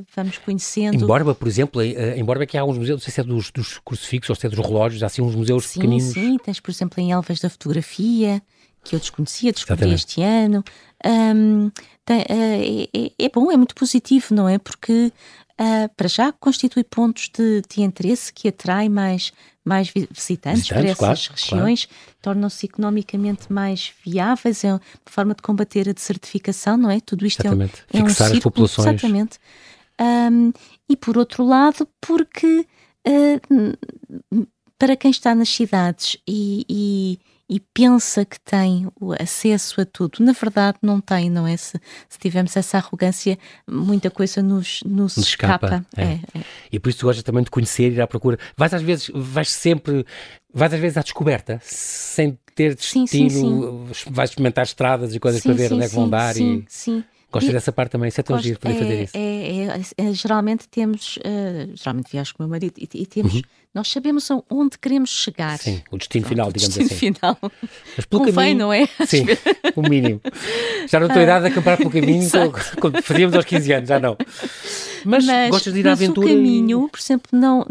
[0.01, 1.03] uh, vamos conhecendo.
[1.03, 3.25] Em Borba, por exemplo, em, em Borba que há uns museus, não sei se é
[3.25, 6.13] dos, dos crucifixos ou se é dos relógios, há assim uns museus sim, pequeninos.
[6.13, 8.43] Sim, tens por exemplo em Elvas da Fotografia,
[8.83, 10.01] que eu desconhecia, descobri Exatamente.
[10.01, 10.65] este ano.
[11.05, 11.71] Um,
[12.05, 14.59] tem, uh, é, é, é, bom, é muito positivo, não é?
[14.59, 15.13] Porque
[15.61, 19.33] uh, para já constitui pontos de, de interesse que atrai mais,
[19.65, 22.17] mais visitantes, visitantes para essas claro, regiões, claro.
[22.21, 27.01] tornam-se economicamente mais viáveis, é uma forma de combater a desertificação, não é?
[27.01, 27.85] Tudo isto exatamente.
[27.93, 28.87] é um, é Fixar um círculo, as populações.
[28.87, 29.39] Exatamente.
[30.01, 30.53] Um,
[30.89, 32.67] e por outro lado, porque
[33.07, 34.47] uh,
[34.79, 37.19] para quem está nas cidades e, e
[37.51, 40.19] e pensa que tem o acesso a tudo.
[40.21, 41.57] Na verdade, não tem, não é?
[41.57, 43.37] Se, se tivermos essa arrogância,
[43.69, 45.67] muita coisa nos, nos, nos escapa.
[45.67, 45.87] escapa.
[45.97, 46.05] É.
[46.05, 46.45] É, é.
[46.71, 48.39] E por isso tu gostas também de conhecer, ir à procura.
[48.57, 50.07] Vais às vezes, vais sempre,
[50.55, 54.11] vais às vezes à descoberta, sem ter destino, sim, sim, sim.
[54.13, 56.33] vais experimentar estradas e coisas para ver onde é que vão dar.
[56.35, 56.65] Sim, e...
[56.69, 57.05] sim.
[57.33, 59.17] Gosto dessa parte também, isso é tão Gosto, giro poder é, fazer isso.
[59.17, 63.35] É, é, é, geralmente temos, uh, geralmente viajo com o meu marido e, e temos,
[63.35, 63.43] uhum.
[63.73, 65.57] Nós sabemos onde queremos chegar.
[65.59, 67.15] Sim, o destino Pronto, final, digamos destino assim.
[67.15, 67.39] final.
[67.97, 68.87] Mas pelo Convém, caminho, não é?
[69.07, 69.27] Sim,
[69.77, 70.21] o mínimo.
[70.89, 72.29] Já não estou a idade de acampar pelo caminho
[72.81, 74.17] quando fazíamos aos 15 anos, já não.
[75.05, 76.27] Mas, mas gostas de ir à aventura?
[76.27, 77.65] o caminho, por exemplo, não,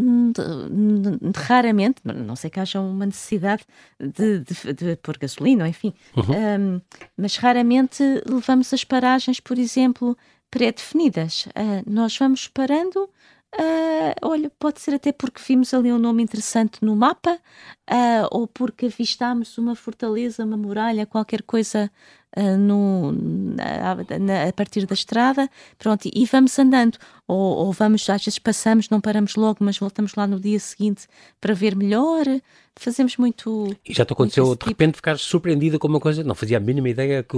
[1.35, 3.63] raramente, não sei que haja uma necessidade
[3.99, 6.77] de, de, de pôr gasolina, enfim, uhum.
[6.77, 6.81] um,
[7.17, 10.17] mas raramente levamos as paragens, por exemplo,
[10.49, 11.45] pré-definidas.
[11.47, 13.09] Uh, nós vamos parando.
[13.55, 17.33] Uh, olha, pode ser até porque vimos ali um nome interessante no mapa,
[17.89, 21.91] uh, ou porque avistámos uma fortaleza, uma muralha, qualquer coisa
[22.37, 26.97] uh, no, na, na, a partir da estrada, pronto, e, e vamos andando.
[27.27, 31.07] Ou, ou, vamos, às vezes passamos, não paramos logo, mas voltamos lá no dia seguinte
[31.39, 32.25] para ver melhor.
[32.75, 33.75] Fazemos muito.
[33.87, 34.69] E já te aconteceu de tipo.
[34.69, 37.37] repente ficares surpreendida com uma coisa, não fazia a mínima ideia que.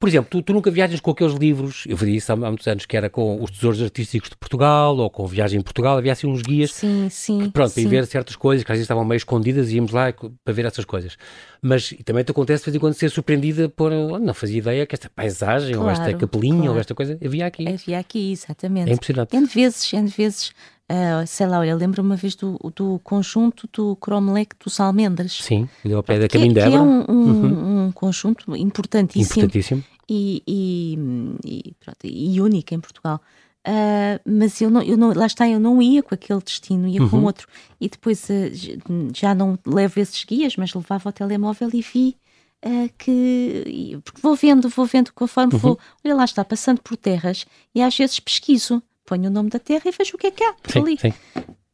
[0.00, 2.66] Por exemplo, tu, tu nunca viajas com aqueles livros, eu vi isso há, há, muitos
[2.66, 6.10] anos, que era com os tesouros artísticos de Portugal ou com Viagem em Portugal, havia
[6.10, 6.72] assim uns guias.
[6.72, 7.38] Sim, sim.
[7.42, 7.82] Que, pronto, sim.
[7.82, 10.54] para ir ver certas coisas que às vezes estavam meio escondidas e íamos lá para
[10.54, 11.18] ver essas coisas.
[11.60, 13.90] Mas também te acontece de vez em quando ser surpreendida por.
[14.20, 16.72] Não fazia ideia que esta paisagem claro, ou esta capelinha claro.
[16.74, 17.68] ou esta coisa havia aqui.
[17.68, 18.90] Havia aqui, exatamente.
[18.90, 19.36] É impressionante.
[19.36, 20.52] N vezes, N vezes.
[20.90, 25.32] Uh, sei lá, olha, lembro uma vez do, do conjunto do Cromlech dos Almendras.
[25.32, 27.86] Sim, ali ao pé da Caminho que, que é um, um, uhum.
[27.86, 29.44] um, conjunto importantíssimo.
[29.44, 29.84] Importantíssimo.
[30.08, 30.98] E, e,
[31.44, 33.20] e, pronto, e único em Portugal.
[33.68, 37.02] Uh, mas eu não, eu não, lá está, eu não ia com aquele destino, ia
[37.02, 37.10] uhum.
[37.10, 37.46] com outro.
[37.78, 42.16] E depois uh, já não levo esses guias, mas levava o telemóvel e vi
[42.64, 44.00] uh, que.
[44.02, 45.58] Porque vou vendo, vou vendo conforme uhum.
[45.58, 45.78] vou.
[46.02, 49.82] Olha lá está, passando por terras e às vezes pesquiso, ponho o nome da terra
[49.84, 50.98] e vejo o que é que há sim, ali.
[50.98, 51.12] Sim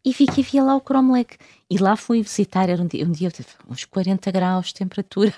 [0.05, 1.37] e vi que havia lá o Cromlech.
[1.71, 3.33] E lá fui visitar, era um dia, um dia
[3.69, 5.33] uns 40 graus de temperatura.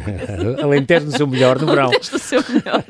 [0.62, 1.88] Alentejo no seu melhor no verão.
[1.88, 2.84] Alentejo no seu melhor.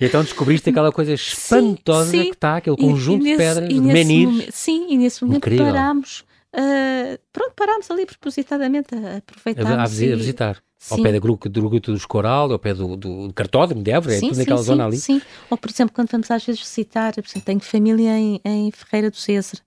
[0.00, 2.24] e então descobriste aquela coisa espantosa sim, sim.
[2.24, 4.54] que está, aquele conjunto e, e nesse, de pedras, de menires.
[4.54, 5.66] Sim, e nesse momento Incrível.
[5.66, 6.24] parámos.
[6.54, 9.78] Uh, pronto, parámos ali propositadamente a aproveitar.
[9.78, 10.62] A, a, visitar.
[10.78, 10.94] Sim.
[10.94, 14.36] Ao pé da Gruta dos Coral, ao pé do, do Cartódromo de Évora, é tudo
[14.36, 14.96] naquela zona ali.
[14.96, 18.70] Sim, ou por exemplo, quando vamos às vezes visitar, por exemplo, tenho família em, em
[18.70, 19.58] Ferreira do César,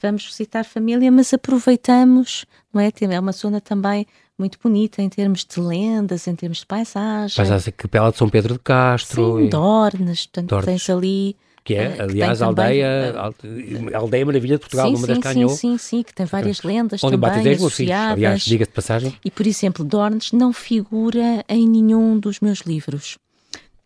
[0.00, 2.90] vamos visitar família, mas aproveitamos, não é?
[3.00, 4.06] É uma zona também
[4.38, 7.36] muito bonita em termos de lendas, em termos de paisagem.
[7.36, 9.38] Paisagem Capela de São Pedro de Castro.
[9.38, 9.48] Sim, e...
[9.50, 10.66] Dornes, portanto Dornes.
[10.66, 11.36] tens ali...
[11.62, 13.94] Que é, que aliás, a aldeia, também...
[13.94, 15.50] a aldeia Maravilha de Portugal, sim, uma das sim, canhou.
[15.50, 17.74] Sim, sim, sim, que tem várias lendas Onde também associadas.
[17.74, 19.14] Filhos, aliás, diga-se de passagem.
[19.22, 23.18] E, por exemplo, Dornes não figura em nenhum dos meus livros.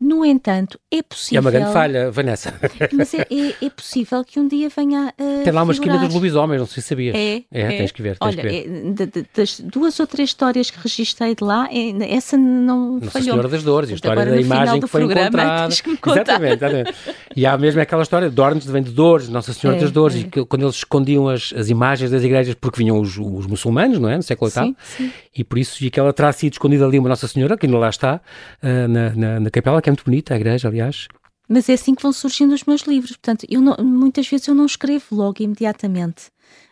[0.01, 1.39] No entanto, é possível.
[1.39, 2.55] É uma grande falha, Vanessa.
[2.93, 5.43] Mas é, é, é possível que um dia venha a.
[5.43, 5.95] Tem lá uma figurar.
[5.95, 7.15] esquina dos lobisomens, não sei se sabias.
[7.15, 7.69] É, é, é.
[7.77, 8.19] tens que ver.
[8.19, 8.55] Tens Olha, que ver.
[8.55, 12.95] É, de, de, das duas ou três histórias que registrei de lá, é, essa não
[12.95, 13.31] Nossa falhou.
[13.31, 15.75] Senhora das Dores, a história Agora, da imagem que foi encontrada.
[16.15, 16.95] Exatamente, exatamente.
[17.37, 20.25] E há mesmo aquela história, Dornes vem de Dores, Nossa Senhora É, das Dores, e
[20.25, 24.09] que, quando eles escondiam as, as imagens das igrejas, porque vinham os, os muçulmanos, não
[24.09, 24.17] é?
[24.17, 24.77] No século VIII.
[25.37, 27.79] E por isso, e que ela terá sido escondida ali, uma Nossa Senhora, que ainda
[27.79, 28.21] lá está,
[28.63, 31.07] uh, na, na, na capela, que é muito bonita, a igreja, aliás.
[31.49, 33.13] Mas é assim que vão surgindo os meus livros.
[33.13, 36.25] Portanto, eu não- muitas vezes eu não escrevo logo imediatamente,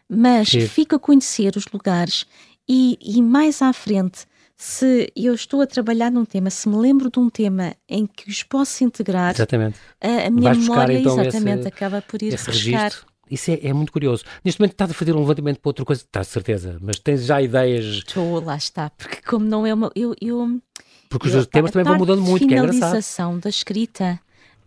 [0.09, 0.67] mas Sim.
[0.67, 2.25] fico a conhecer os lugares
[2.69, 4.25] e, e mais à frente
[4.57, 8.31] se eu estou a trabalhar num tema, se me lembro de um tema em que
[8.31, 9.79] os posso integrar, exatamente.
[10.01, 12.93] a, a minha Vais buscar, memória então, exatamente esse- acaba por ir buscar.
[13.31, 14.25] Isso é, é muito curioso.
[14.45, 17.25] Neste momento estás a fazer um levantamento para outra coisa, estás de certeza, mas tens
[17.25, 19.91] já ideias, Estou, lá está, porque como não é uma.
[19.97, 20.61] Eu, eu,
[21.13, 22.75] porque os eu- temas a também vão mudando muito, que é engraçado.
[22.81, 24.19] finalização da escrita,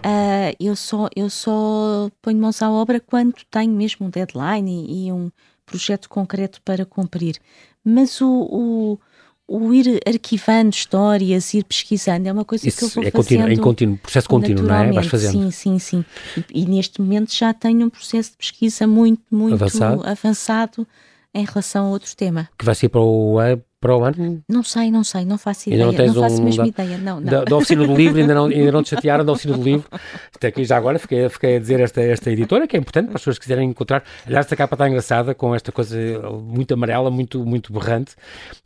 [0.04, 5.08] ah, eu, só, eu só ponho mãos à obra quando tenho mesmo um deadline e,
[5.08, 5.30] e um
[5.66, 7.38] projeto concreto para cumprir.
[7.84, 9.00] Mas o, o,
[9.48, 13.44] o ir arquivando histórias, ir pesquisando, é uma coisa que eu Isso vou é contínuo,
[13.46, 14.92] em fazendo contínuo, processo contínuo, não é?
[14.92, 15.32] Vais fazendo.
[15.32, 16.06] Sim, sim, sim.
[16.54, 20.06] E, e neste momento já tenho um processo de pesquisa muito, muito Avançado.
[20.08, 20.88] avançado
[21.34, 22.50] em relação a outro tema.
[22.58, 23.40] Que vai ser para o,
[23.86, 25.86] para o ano Não sei, não sei, não faço Ainda ideia.
[25.86, 26.98] não Não, tens faço um mesmo da- ideia.
[26.98, 27.32] Não, não.
[27.32, 29.88] da, da oficina do livro, ainda não, ainda não te chatearam da oficina do livro.
[30.36, 33.16] Até aqui já agora fiquei, fiquei a dizer esta, esta editora, que é importante para
[33.16, 34.04] as pessoas que quiserem encontrar.
[34.26, 35.96] Aliás, esta capa está engraçada, com esta coisa
[36.44, 38.16] muito amarela, muito, muito berrante,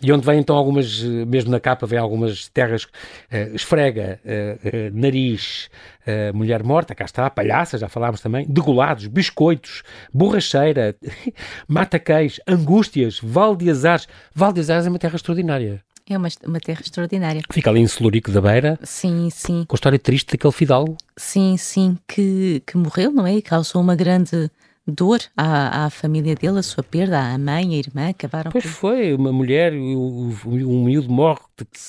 [0.02, 2.88] e onde vem então algumas, mesmo na capa, vem algumas terras,
[3.32, 5.70] eh, esfrega, eh, eh, nariz,
[6.06, 10.96] eh, mulher morta, cá está, palhaça, já falámos também, degolados, biscoitos, borracheira,
[11.68, 14.08] mata-queis, angústias, Val de Azares.
[14.34, 15.82] Val de Azares é uma terra extraordinária.
[16.10, 17.42] É uma, uma terra extraordinária.
[17.52, 20.98] Fica ali em Celurico da Beira, Sim, sim, com a história triste daquele fidalgo.
[21.16, 23.36] sim, sim, que, que morreu, não é?
[23.36, 24.50] E causou uma grande
[24.88, 28.72] dor à, à família dele, a sua perda, à mãe, à irmã, acabaram Pois por...
[28.72, 31.42] foi, uma mulher, o, o, um miúdo morre,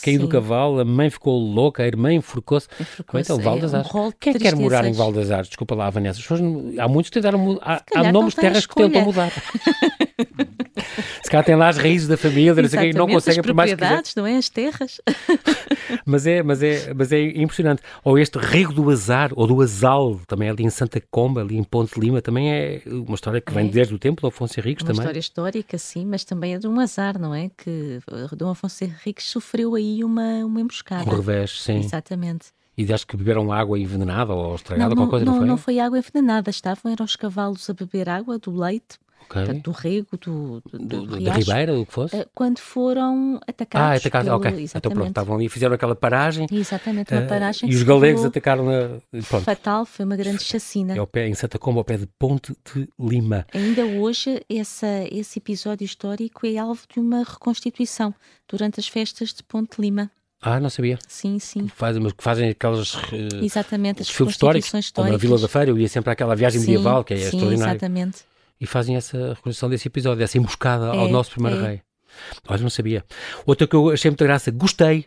[0.02, 2.68] caiu do cavalo, a mãe ficou louca, a irmã enforcou-se.
[2.80, 3.32] enforcou-se.
[3.32, 3.92] Então, Val das É um Artes.
[3.92, 4.96] rol de Quem é que quer morar em tristezas.
[4.98, 5.48] Val das Artes?
[5.50, 6.20] Desculpa lá, Vanessa.
[6.78, 7.82] Há muitos que tentaram mudar.
[7.94, 9.30] Há, há nomes de terras que tentam mudar.
[11.22, 13.76] Se calhar tem lá as raízes da família, não sei não conseguem por mais que
[13.76, 14.02] quiser.
[14.16, 14.36] não é?
[14.36, 15.00] As terras.
[16.06, 17.82] Mas é, mas, é, mas é impressionante.
[18.04, 21.64] Ou este Rego do Azar, ou do Azal, também ali em Santa Comba, ali em
[21.64, 23.70] Ponte Lima, também é uma história que vem É.
[23.70, 25.00] desde o tempo do Afonso Henriques Uma também.
[25.02, 27.50] história histórica, sim, mas também é de um azar, não é?
[27.56, 27.98] Que
[28.36, 31.10] Dom Afonso Henriques sofreu aí uma, uma emboscada.
[31.10, 31.78] Um revés, sim.
[31.78, 32.48] Exatamente.
[32.76, 35.48] E acho que beberam água envenenada ou estragada, Não, ou qualquer coisa, não, não, foi?
[35.48, 39.44] não foi água envenenada, estavam, eram os cavalos a beber água do leite, Ok.
[39.44, 42.16] portanto, do rego, do, do, Do- do da Ribeira, o que fosse?
[42.16, 44.00] eh, quando foram ah, atacados.
[44.00, 44.50] atacados, pelo- ok.
[44.50, 44.94] Então Exatamente.
[44.96, 46.46] pronto, estavam ali, fizeram aquela paragem.
[46.50, 50.42] Exatamente, uma eh, paragem e que os galegos atacaram na, pronto, fatal, foi uma grande
[50.42, 50.94] chacina.
[50.94, 53.46] é ao pé, em Santa Comba, ao pé de Ponte de Lima.
[53.54, 58.14] Ainda hoje, essa, esse episódio histórico é alvo de uma reconstituição
[58.48, 60.10] durante as festas de Ponte de Lima.
[60.42, 60.98] Ah, não sabia.
[61.06, 61.68] Sim, sim.
[61.68, 65.20] Fazem, mas que fazem aquelas eh, Exatamente, as filmes históricos, reconstituições como a históricas.
[65.20, 67.72] Vila da Feira, eu ia sempre àquela viagem Sim, medieval, que é sim, extraordinária.
[67.72, 68.18] exatamente.
[68.60, 71.66] E fazem essa reconstrução desse episódio, dessa emboscada ao É, nosso primeiro é.
[71.68, 71.82] rei.
[72.48, 73.04] Olha, não sabia.
[73.46, 75.06] Outra que eu achei muita graça, gostei.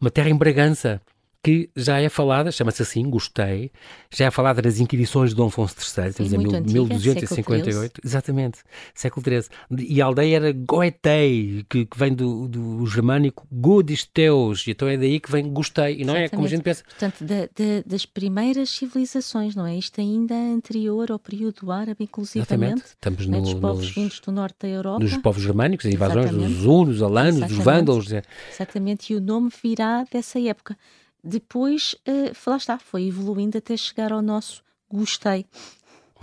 [0.00, 1.00] Uma terra em Bragança,
[1.44, 3.72] que já é falada, chama-se assim, gostei,
[4.14, 8.00] já é falada nas Inquisições de Dom Afonso III, temos em muito mil- antiga, 1258,
[8.04, 8.58] exatamente,
[8.94, 9.48] século XIII.
[9.88, 14.96] E a aldeia era Goetei, que, que vem do, do germânico Godisteus, e então é
[14.96, 16.50] daí que vem gostei, e não é como a Exatamente.
[16.50, 16.84] gente pensa.
[16.84, 19.76] Portanto, da- da- das primeiras civilizações, não é?
[19.76, 22.82] Isto ainda anterior ao período árabe, inclusivamente.
[22.82, 23.40] Exatamente, estamos não é?
[23.40, 25.00] no, dos povos nos, vindos do norte da Europa.
[25.02, 26.54] nos povos germânicos, as invasões Exatamente.
[26.54, 27.64] dos hunos, alanos, dos Exatamente.
[27.64, 28.22] vândalos, é.
[28.52, 30.76] Exatamente, e o nome virá dessa época.
[31.24, 35.46] Depois, eh, lá está, foi evoluindo até chegar ao nosso gostei.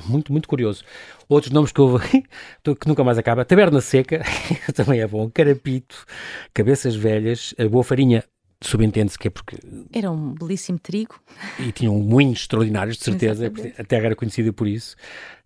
[0.08, 0.84] Muito, muito curioso.
[1.28, 2.06] Outros nomes que houve,
[2.64, 3.44] que nunca mais acaba.
[3.44, 4.24] Taberna Seca,
[4.76, 5.30] também é bom.
[5.30, 6.06] Carapito,
[6.54, 8.24] Cabeças Velhas, a Boa Farinha,
[8.62, 9.58] subentende-se que é porque.
[9.92, 11.20] Era um belíssimo trigo.
[11.60, 13.52] E tinham moinhos extraordinários, de certeza.
[13.78, 14.96] A terra era conhecida por isso.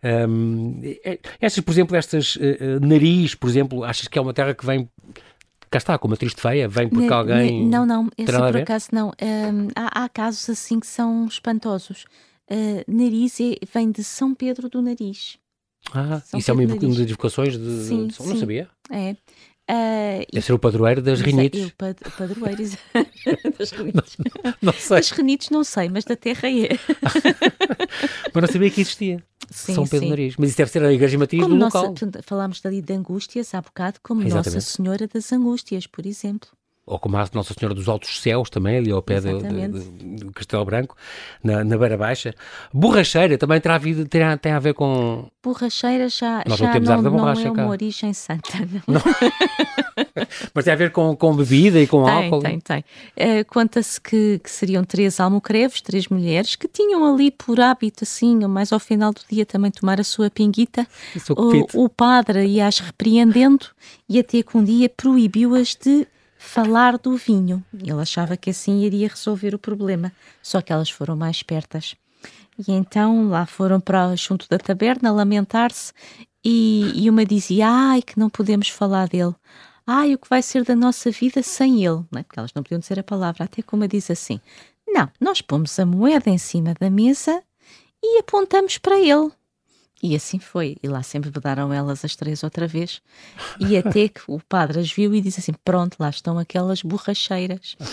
[0.03, 2.37] Hum, é- estas, por exemplo, estas.
[2.39, 4.87] eh, nariz, por exemplo, achas que é uma terra que vem.
[5.73, 7.65] Cá está, com uma triste feia, vem porque alguém.
[7.67, 9.11] Não, não, esse a por acaso não.
[9.75, 12.05] Há, há casos assim que são espantosos.
[12.51, 15.39] Uh, nariz é- vem de São Pedro do Nariz.
[15.91, 16.89] Ah, São isso é uma Pedro Nariz.
[16.91, 17.83] uma das evocações de.
[17.85, 18.39] Sim, de- não sim.
[18.39, 18.69] sabia?
[18.91, 19.11] É.
[19.71, 21.63] Uh, e- Deve ser o padroeiro das é- rinites.
[21.63, 22.63] eu, pad- padroeiro,
[23.57, 24.17] das rinites.
[24.61, 26.77] Não sei, Das rinites não sei, mas da terra é.
[28.33, 29.23] mas não sabia que existia.
[29.53, 30.09] Sim, São Pedro sim.
[30.09, 30.35] Nariz.
[30.37, 31.95] Mas isso deve ser a igreja matriz Como do nossa, local.
[32.23, 34.55] falámos dali de angústias há bocado, como Exatamente.
[34.55, 36.49] Nossa Senhora das Angústias, por exemplo.
[36.85, 40.31] Ou como a Nossa Senhora dos Altos Céus, também, ali ao pé do, do- do
[40.33, 40.97] Castelo Branco,
[41.41, 42.33] na, na Beira Baixa.
[42.73, 45.29] Borracheira também terá terá, tem a ver com.
[45.41, 48.51] Borracheira já, Nós não já temos não, ar da não borracha é uma origem santa.
[48.85, 49.01] Não.
[50.53, 52.39] Mas tem a ver com, com bebida e com Tem, álcool.
[52.41, 52.85] tem, tem.
[53.15, 58.45] Eh, Conta-se que, que seriam três almocreves, três mulheres, que tinham ali por hábito, assim,
[58.47, 60.85] mais ao final do dia também tomar a sua pinguita.
[61.75, 63.67] O, o padre ia-as repreendendo
[64.09, 66.07] e até que um dia proibiu-as de
[66.43, 67.63] falar do vinho.
[67.73, 71.95] Ele achava que assim iria resolver o problema, só que elas foram mais espertas.
[72.67, 75.93] E então lá foram para junto da taberna lamentar-se
[76.43, 79.33] e, e uma dizia, ai, que não podemos falar dele.
[79.87, 82.03] ai, o que vai ser da nossa vida sem ele?
[82.11, 82.23] Não é?
[82.23, 84.39] Porque elas não podiam dizer a palavra, até como diz assim.
[84.87, 87.41] Não, nós pomos a moeda em cima da mesa
[88.03, 89.31] e apontamos para ele.
[90.03, 90.75] E assim foi.
[90.83, 93.01] E lá sempre vedaram elas as três outra vez.
[93.57, 97.77] E até que o padre as viu e disse assim: Pronto, lá estão aquelas borracheiras.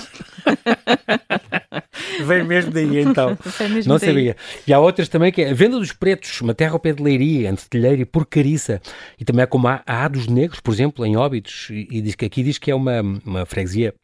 [2.24, 3.38] Vem mesmo daí então.
[3.70, 4.08] Mesmo Não daí.
[4.08, 4.36] sabia.
[4.66, 7.02] E há outras também que é a Venda dos Pretos, uma terra ao pé de
[7.02, 8.82] Leiria, entre Telheiro e Porcariça.
[9.18, 11.68] E também há como a, a dos Negros, por exemplo, em Óbidos.
[11.70, 13.94] E, e diz que aqui diz que é uma, uma freguesia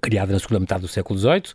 [0.00, 1.52] criada na segunda metade do século XVIII,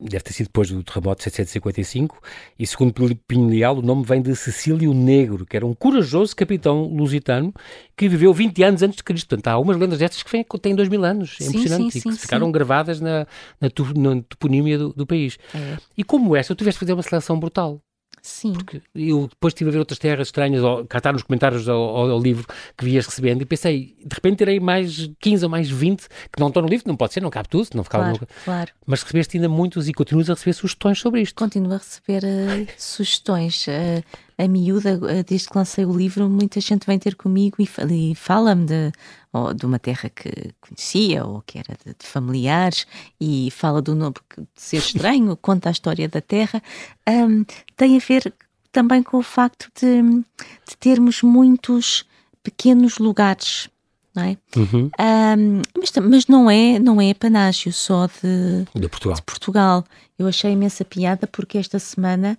[0.00, 2.20] deve ter sido depois do terremoto de 755,
[2.58, 2.94] e segundo
[3.26, 7.52] Pinho Leal, o nome vem de Cecílio Negro, que era um corajoso capitão lusitano
[7.96, 9.28] que viveu 20 anos antes de Cristo.
[9.28, 12.02] Portanto, há umas lendas destas que têm 2 mil anos, é sim, impressionante, sim, e
[12.02, 13.26] que sim, ficaram gravadas na,
[13.60, 15.38] na, na toponímia do, do país.
[15.54, 15.76] É.
[15.96, 17.80] E como esta, tu tiveste de fazer uma seleção brutal.
[18.26, 18.54] Sim.
[18.54, 21.80] Porque eu depois estive a ver outras terras estranhas, ou cá está nos comentários ao,
[21.80, 22.44] ao, ao, livro
[22.76, 26.48] que vias recebendo, e pensei, de repente terei mais 15 ou mais 20 que não
[26.48, 28.44] estão no livro, não pode ser, não cabe tudo, não ficava claro, no...
[28.44, 28.72] claro.
[28.84, 31.36] Mas recebeste ainda muitos e continuas a receber sugestões sobre isto.
[31.36, 33.64] Continuo a receber uh, sugestões.
[33.68, 34.02] Uh,
[34.38, 38.14] a miúda, uh, desde que lancei o livro, muita gente vem ter comigo e, e
[38.14, 38.92] fala-me de
[39.32, 42.86] ou de uma terra que conhecia ou que era de, de familiares
[43.20, 46.62] e fala do nome de ser estranho, conta a história da terra,
[47.08, 47.44] um,
[47.76, 48.32] tem a ver
[48.72, 52.04] também com o facto de, de termos muitos
[52.42, 53.68] pequenos lugares.
[54.14, 54.36] Não é?
[54.56, 54.90] Uhum.
[54.98, 59.16] Um, mas, mas não é não é panágio só de, de, Portugal.
[59.16, 59.84] de Portugal.
[60.18, 62.38] Eu achei imensa piada porque esta semana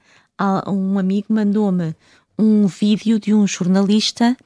[0.67, 1.95] um amigo mandou-me
[2.37, 4.37] um vídeo de um jornalista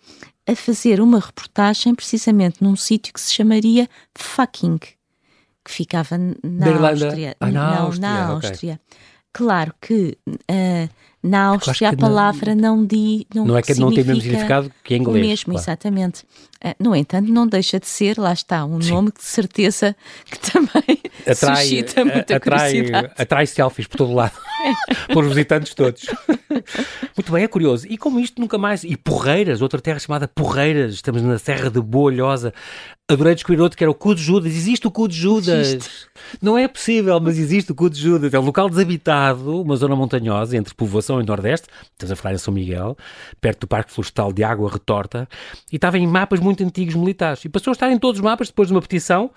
[0.48, 7.36] a fazer uma reportagem precisamente num sítio que se chamaria Fucking, que ficava na Áustria.
[7.40, 8.82] Ah, na não, Áustria, na Áustria.
[8.88, 9.00] Okay.
[9.34, 10.90] Claro que uh,
[11.24, 14.22] na Áustria a palavra não, não, di, não, não é que não tem o mesmo
[14.22, 15.24] significado que em inglês.
[15.24, 15.64] O mesmo, claro.
[15.64, 16.24] exatamente.
[16.64, 18.92] Uh, no entanto, não deixa de ser, lá está, um Sim.
[18.92, 19.96] nome que de certeza
[20.26, 23.14] que também atrai, suscita muita atrai, curiosidade.
[23.18, 24.34] Atrai selfies por todo lado,
[25.14, 26.06] por visitantes todos.
[27.16, 27.88] Muito bem, é curioso.
[27.90, 28.84] E como isto nunca mais...
[28.84, 32.54] E Porreiras, outra terra chamada Porreiras, estamos na Serra de Boalhosa.
[33.08, 34.54] Adorei descobrir outro que era o Cu de Judas.
[34.54, 35.68] Existe o Cu de Judas.
[35.68, 35.90] Existe.
[36.42, 38.34] Não é possível, mas existe o Cu de Judas.
[38.34, 41.68] É um local desabitado, uma zona montanhosa entre povoação e nordeste.
[41.92, 42.96] Estamos a falar em São Miguel,
[43.42, 45.28] perto do Parque Florestal de Água Retorta.
[45.72, 47.44] E estava em mapas muito antigos militares.
[47.44, 49.32] E passou a estar em todos os mapas depois de uma petição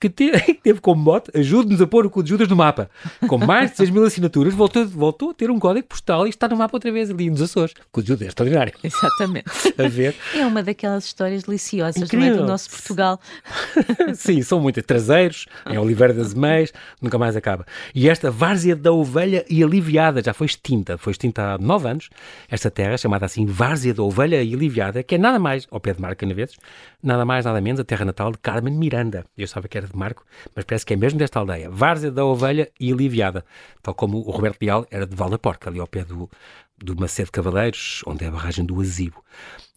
[0.08, 2.90] que teve como mote ajude-nos a pôr o Cu de Judas no mapa.
[3.28, 6.48] Com mais de 6 mil assinaturas, voltou, voltou a ter um código postal e está
[6.48, 7.72] no mapa outra vez ali nos Açores.
[7.72, 8.72] O Cu de Judas é extraordinário.
[8.82, 9.46] Exatamente.
[9.76, 10.14] a ver.
[10.34, 12.28] É uma daquelas histórias deliciosas Incrível.
[12.28, 13.20] não é, do nosso Portugal.
[14.14, 14.84] Sim, são muitas.
[14.84, 17.66] Traseiros, em Oliveira das Meias, nunca mais acaba.
[17.94, 20.96] E esta Várzea da Ovelha e Aliviada já foi extinta.
[20.96, 22.10] Foi extinta há 9 anos.
[22.50, 25.92] Esta terra, chamada assim Várzea da Ovelha e Aliviada, que é nada mais, ao pé
[25.92, 26.56] de Marca Canaveses,
[27.02, 29.24] nada mais, nada menos, a terra natal de Carmen Miranda.
[29.36, 30.24] Eu sabia que era Marco,
[30.54, 31.70] mas parece que é mesmo desta aldeia.
[31.70, 33.44] Várzea da Ovelha e Aliviada,
[33.82, 36.30] tal como o Roberto Leal era de Val da Porca, ali ao pé do,
[36.78, 39.22] do Macedo Cavaleiros, onde é a barragem do Azibo.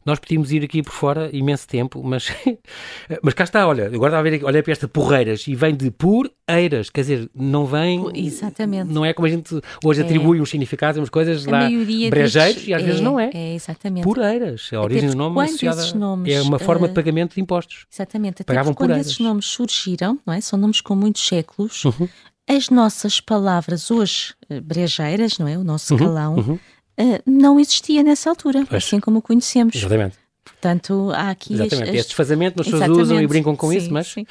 [0.05, 2.27] Nós podíamos ir aqui por fora imenso tempo, mas,
[3.21, 5.89] mas cá está, olha, agora está a ver, olha para esta porreiras e vem de
[5.91, 8.05] pureiras, quer dizer, não vem.
[8.13, 8.91] Exatamente.
[8.91, 10.03] Não é como a gente hoje é.
[10.03, 11.69] atribui uns significados, umas coisas a lá
[12.09, 13.29] brejeiros diz, e às é, vezes não é.
[13.33, 14.03] É, exatamente.
[14.03, 17.85] Porreiras, a origem do nome associada, nomes, é uma forma uh, de pagamento de impostos.
[17.91, 20.41] Exatamente, até Pagavam quando esses nomes surgiram, não é?
[20.41, 21.85] São nomes com muitos séculos.
[21.85, 22.07] Uhum.
[22.47, 25.57] As nossas palavras hoje eh, brejeiras, não é?
[25.57, 26.35] O nosso uhum, calão.
[26.35, 26.59] Uhum
[26.99, 28.83] uh, não existia nessa altura, pois.
[28.83, 29.75] assim como o conhecemos.
[29.75, 30.23] Exatamente.
[30.43, 31.53] Portanto, há aqui.
[31.53, 31.89] Exatamente.
[31.89, 31.95] As...
[31.95, 34.07] Este desfazamento, as pessoas usam e brincam com sim, isso, mas.
[34.07, 34.25] Sim.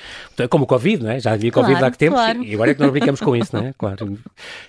[0.48, 1.20] Como o Covid, não é?
[1.20, 2.42] Já havia Covid claro, há que tempos claro.
[2.42, 3.74] e agora é que nós brincamos com isso, não é?
[3.76, 4.18] Claro.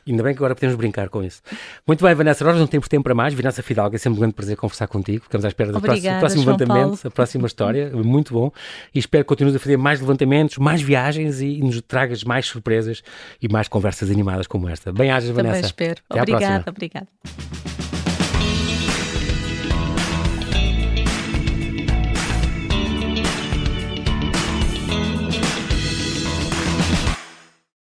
[0.07, 1.41] Ainda bem que agora podemos brincar com isso.
[1.87, 3.33] Muito bem, Vanessa, nós não temos tempo para mais.
[3.33, 5.23] Vanessa Fidalgo, é sempre um grande prazer conversar contigo.
[5.23, 7.91] Ficamos à espera do próximo, próximo levantamento, a próxima história.
[7.95, 8.51] Muito bom.
[8.93, 12.45] E espero que continues a fazer mais levantamentos, mais viagens e, e nos tragas mais
[12.45, 13.03] surpresas
[13.41, 14.91] e mais conversas animadas como esta.
[14.91, 15.55] Bem-ajas, Vanessa.
[15.55, 16.01] Também espero.
[16.09, 17.07] Até obrigada, obrigada.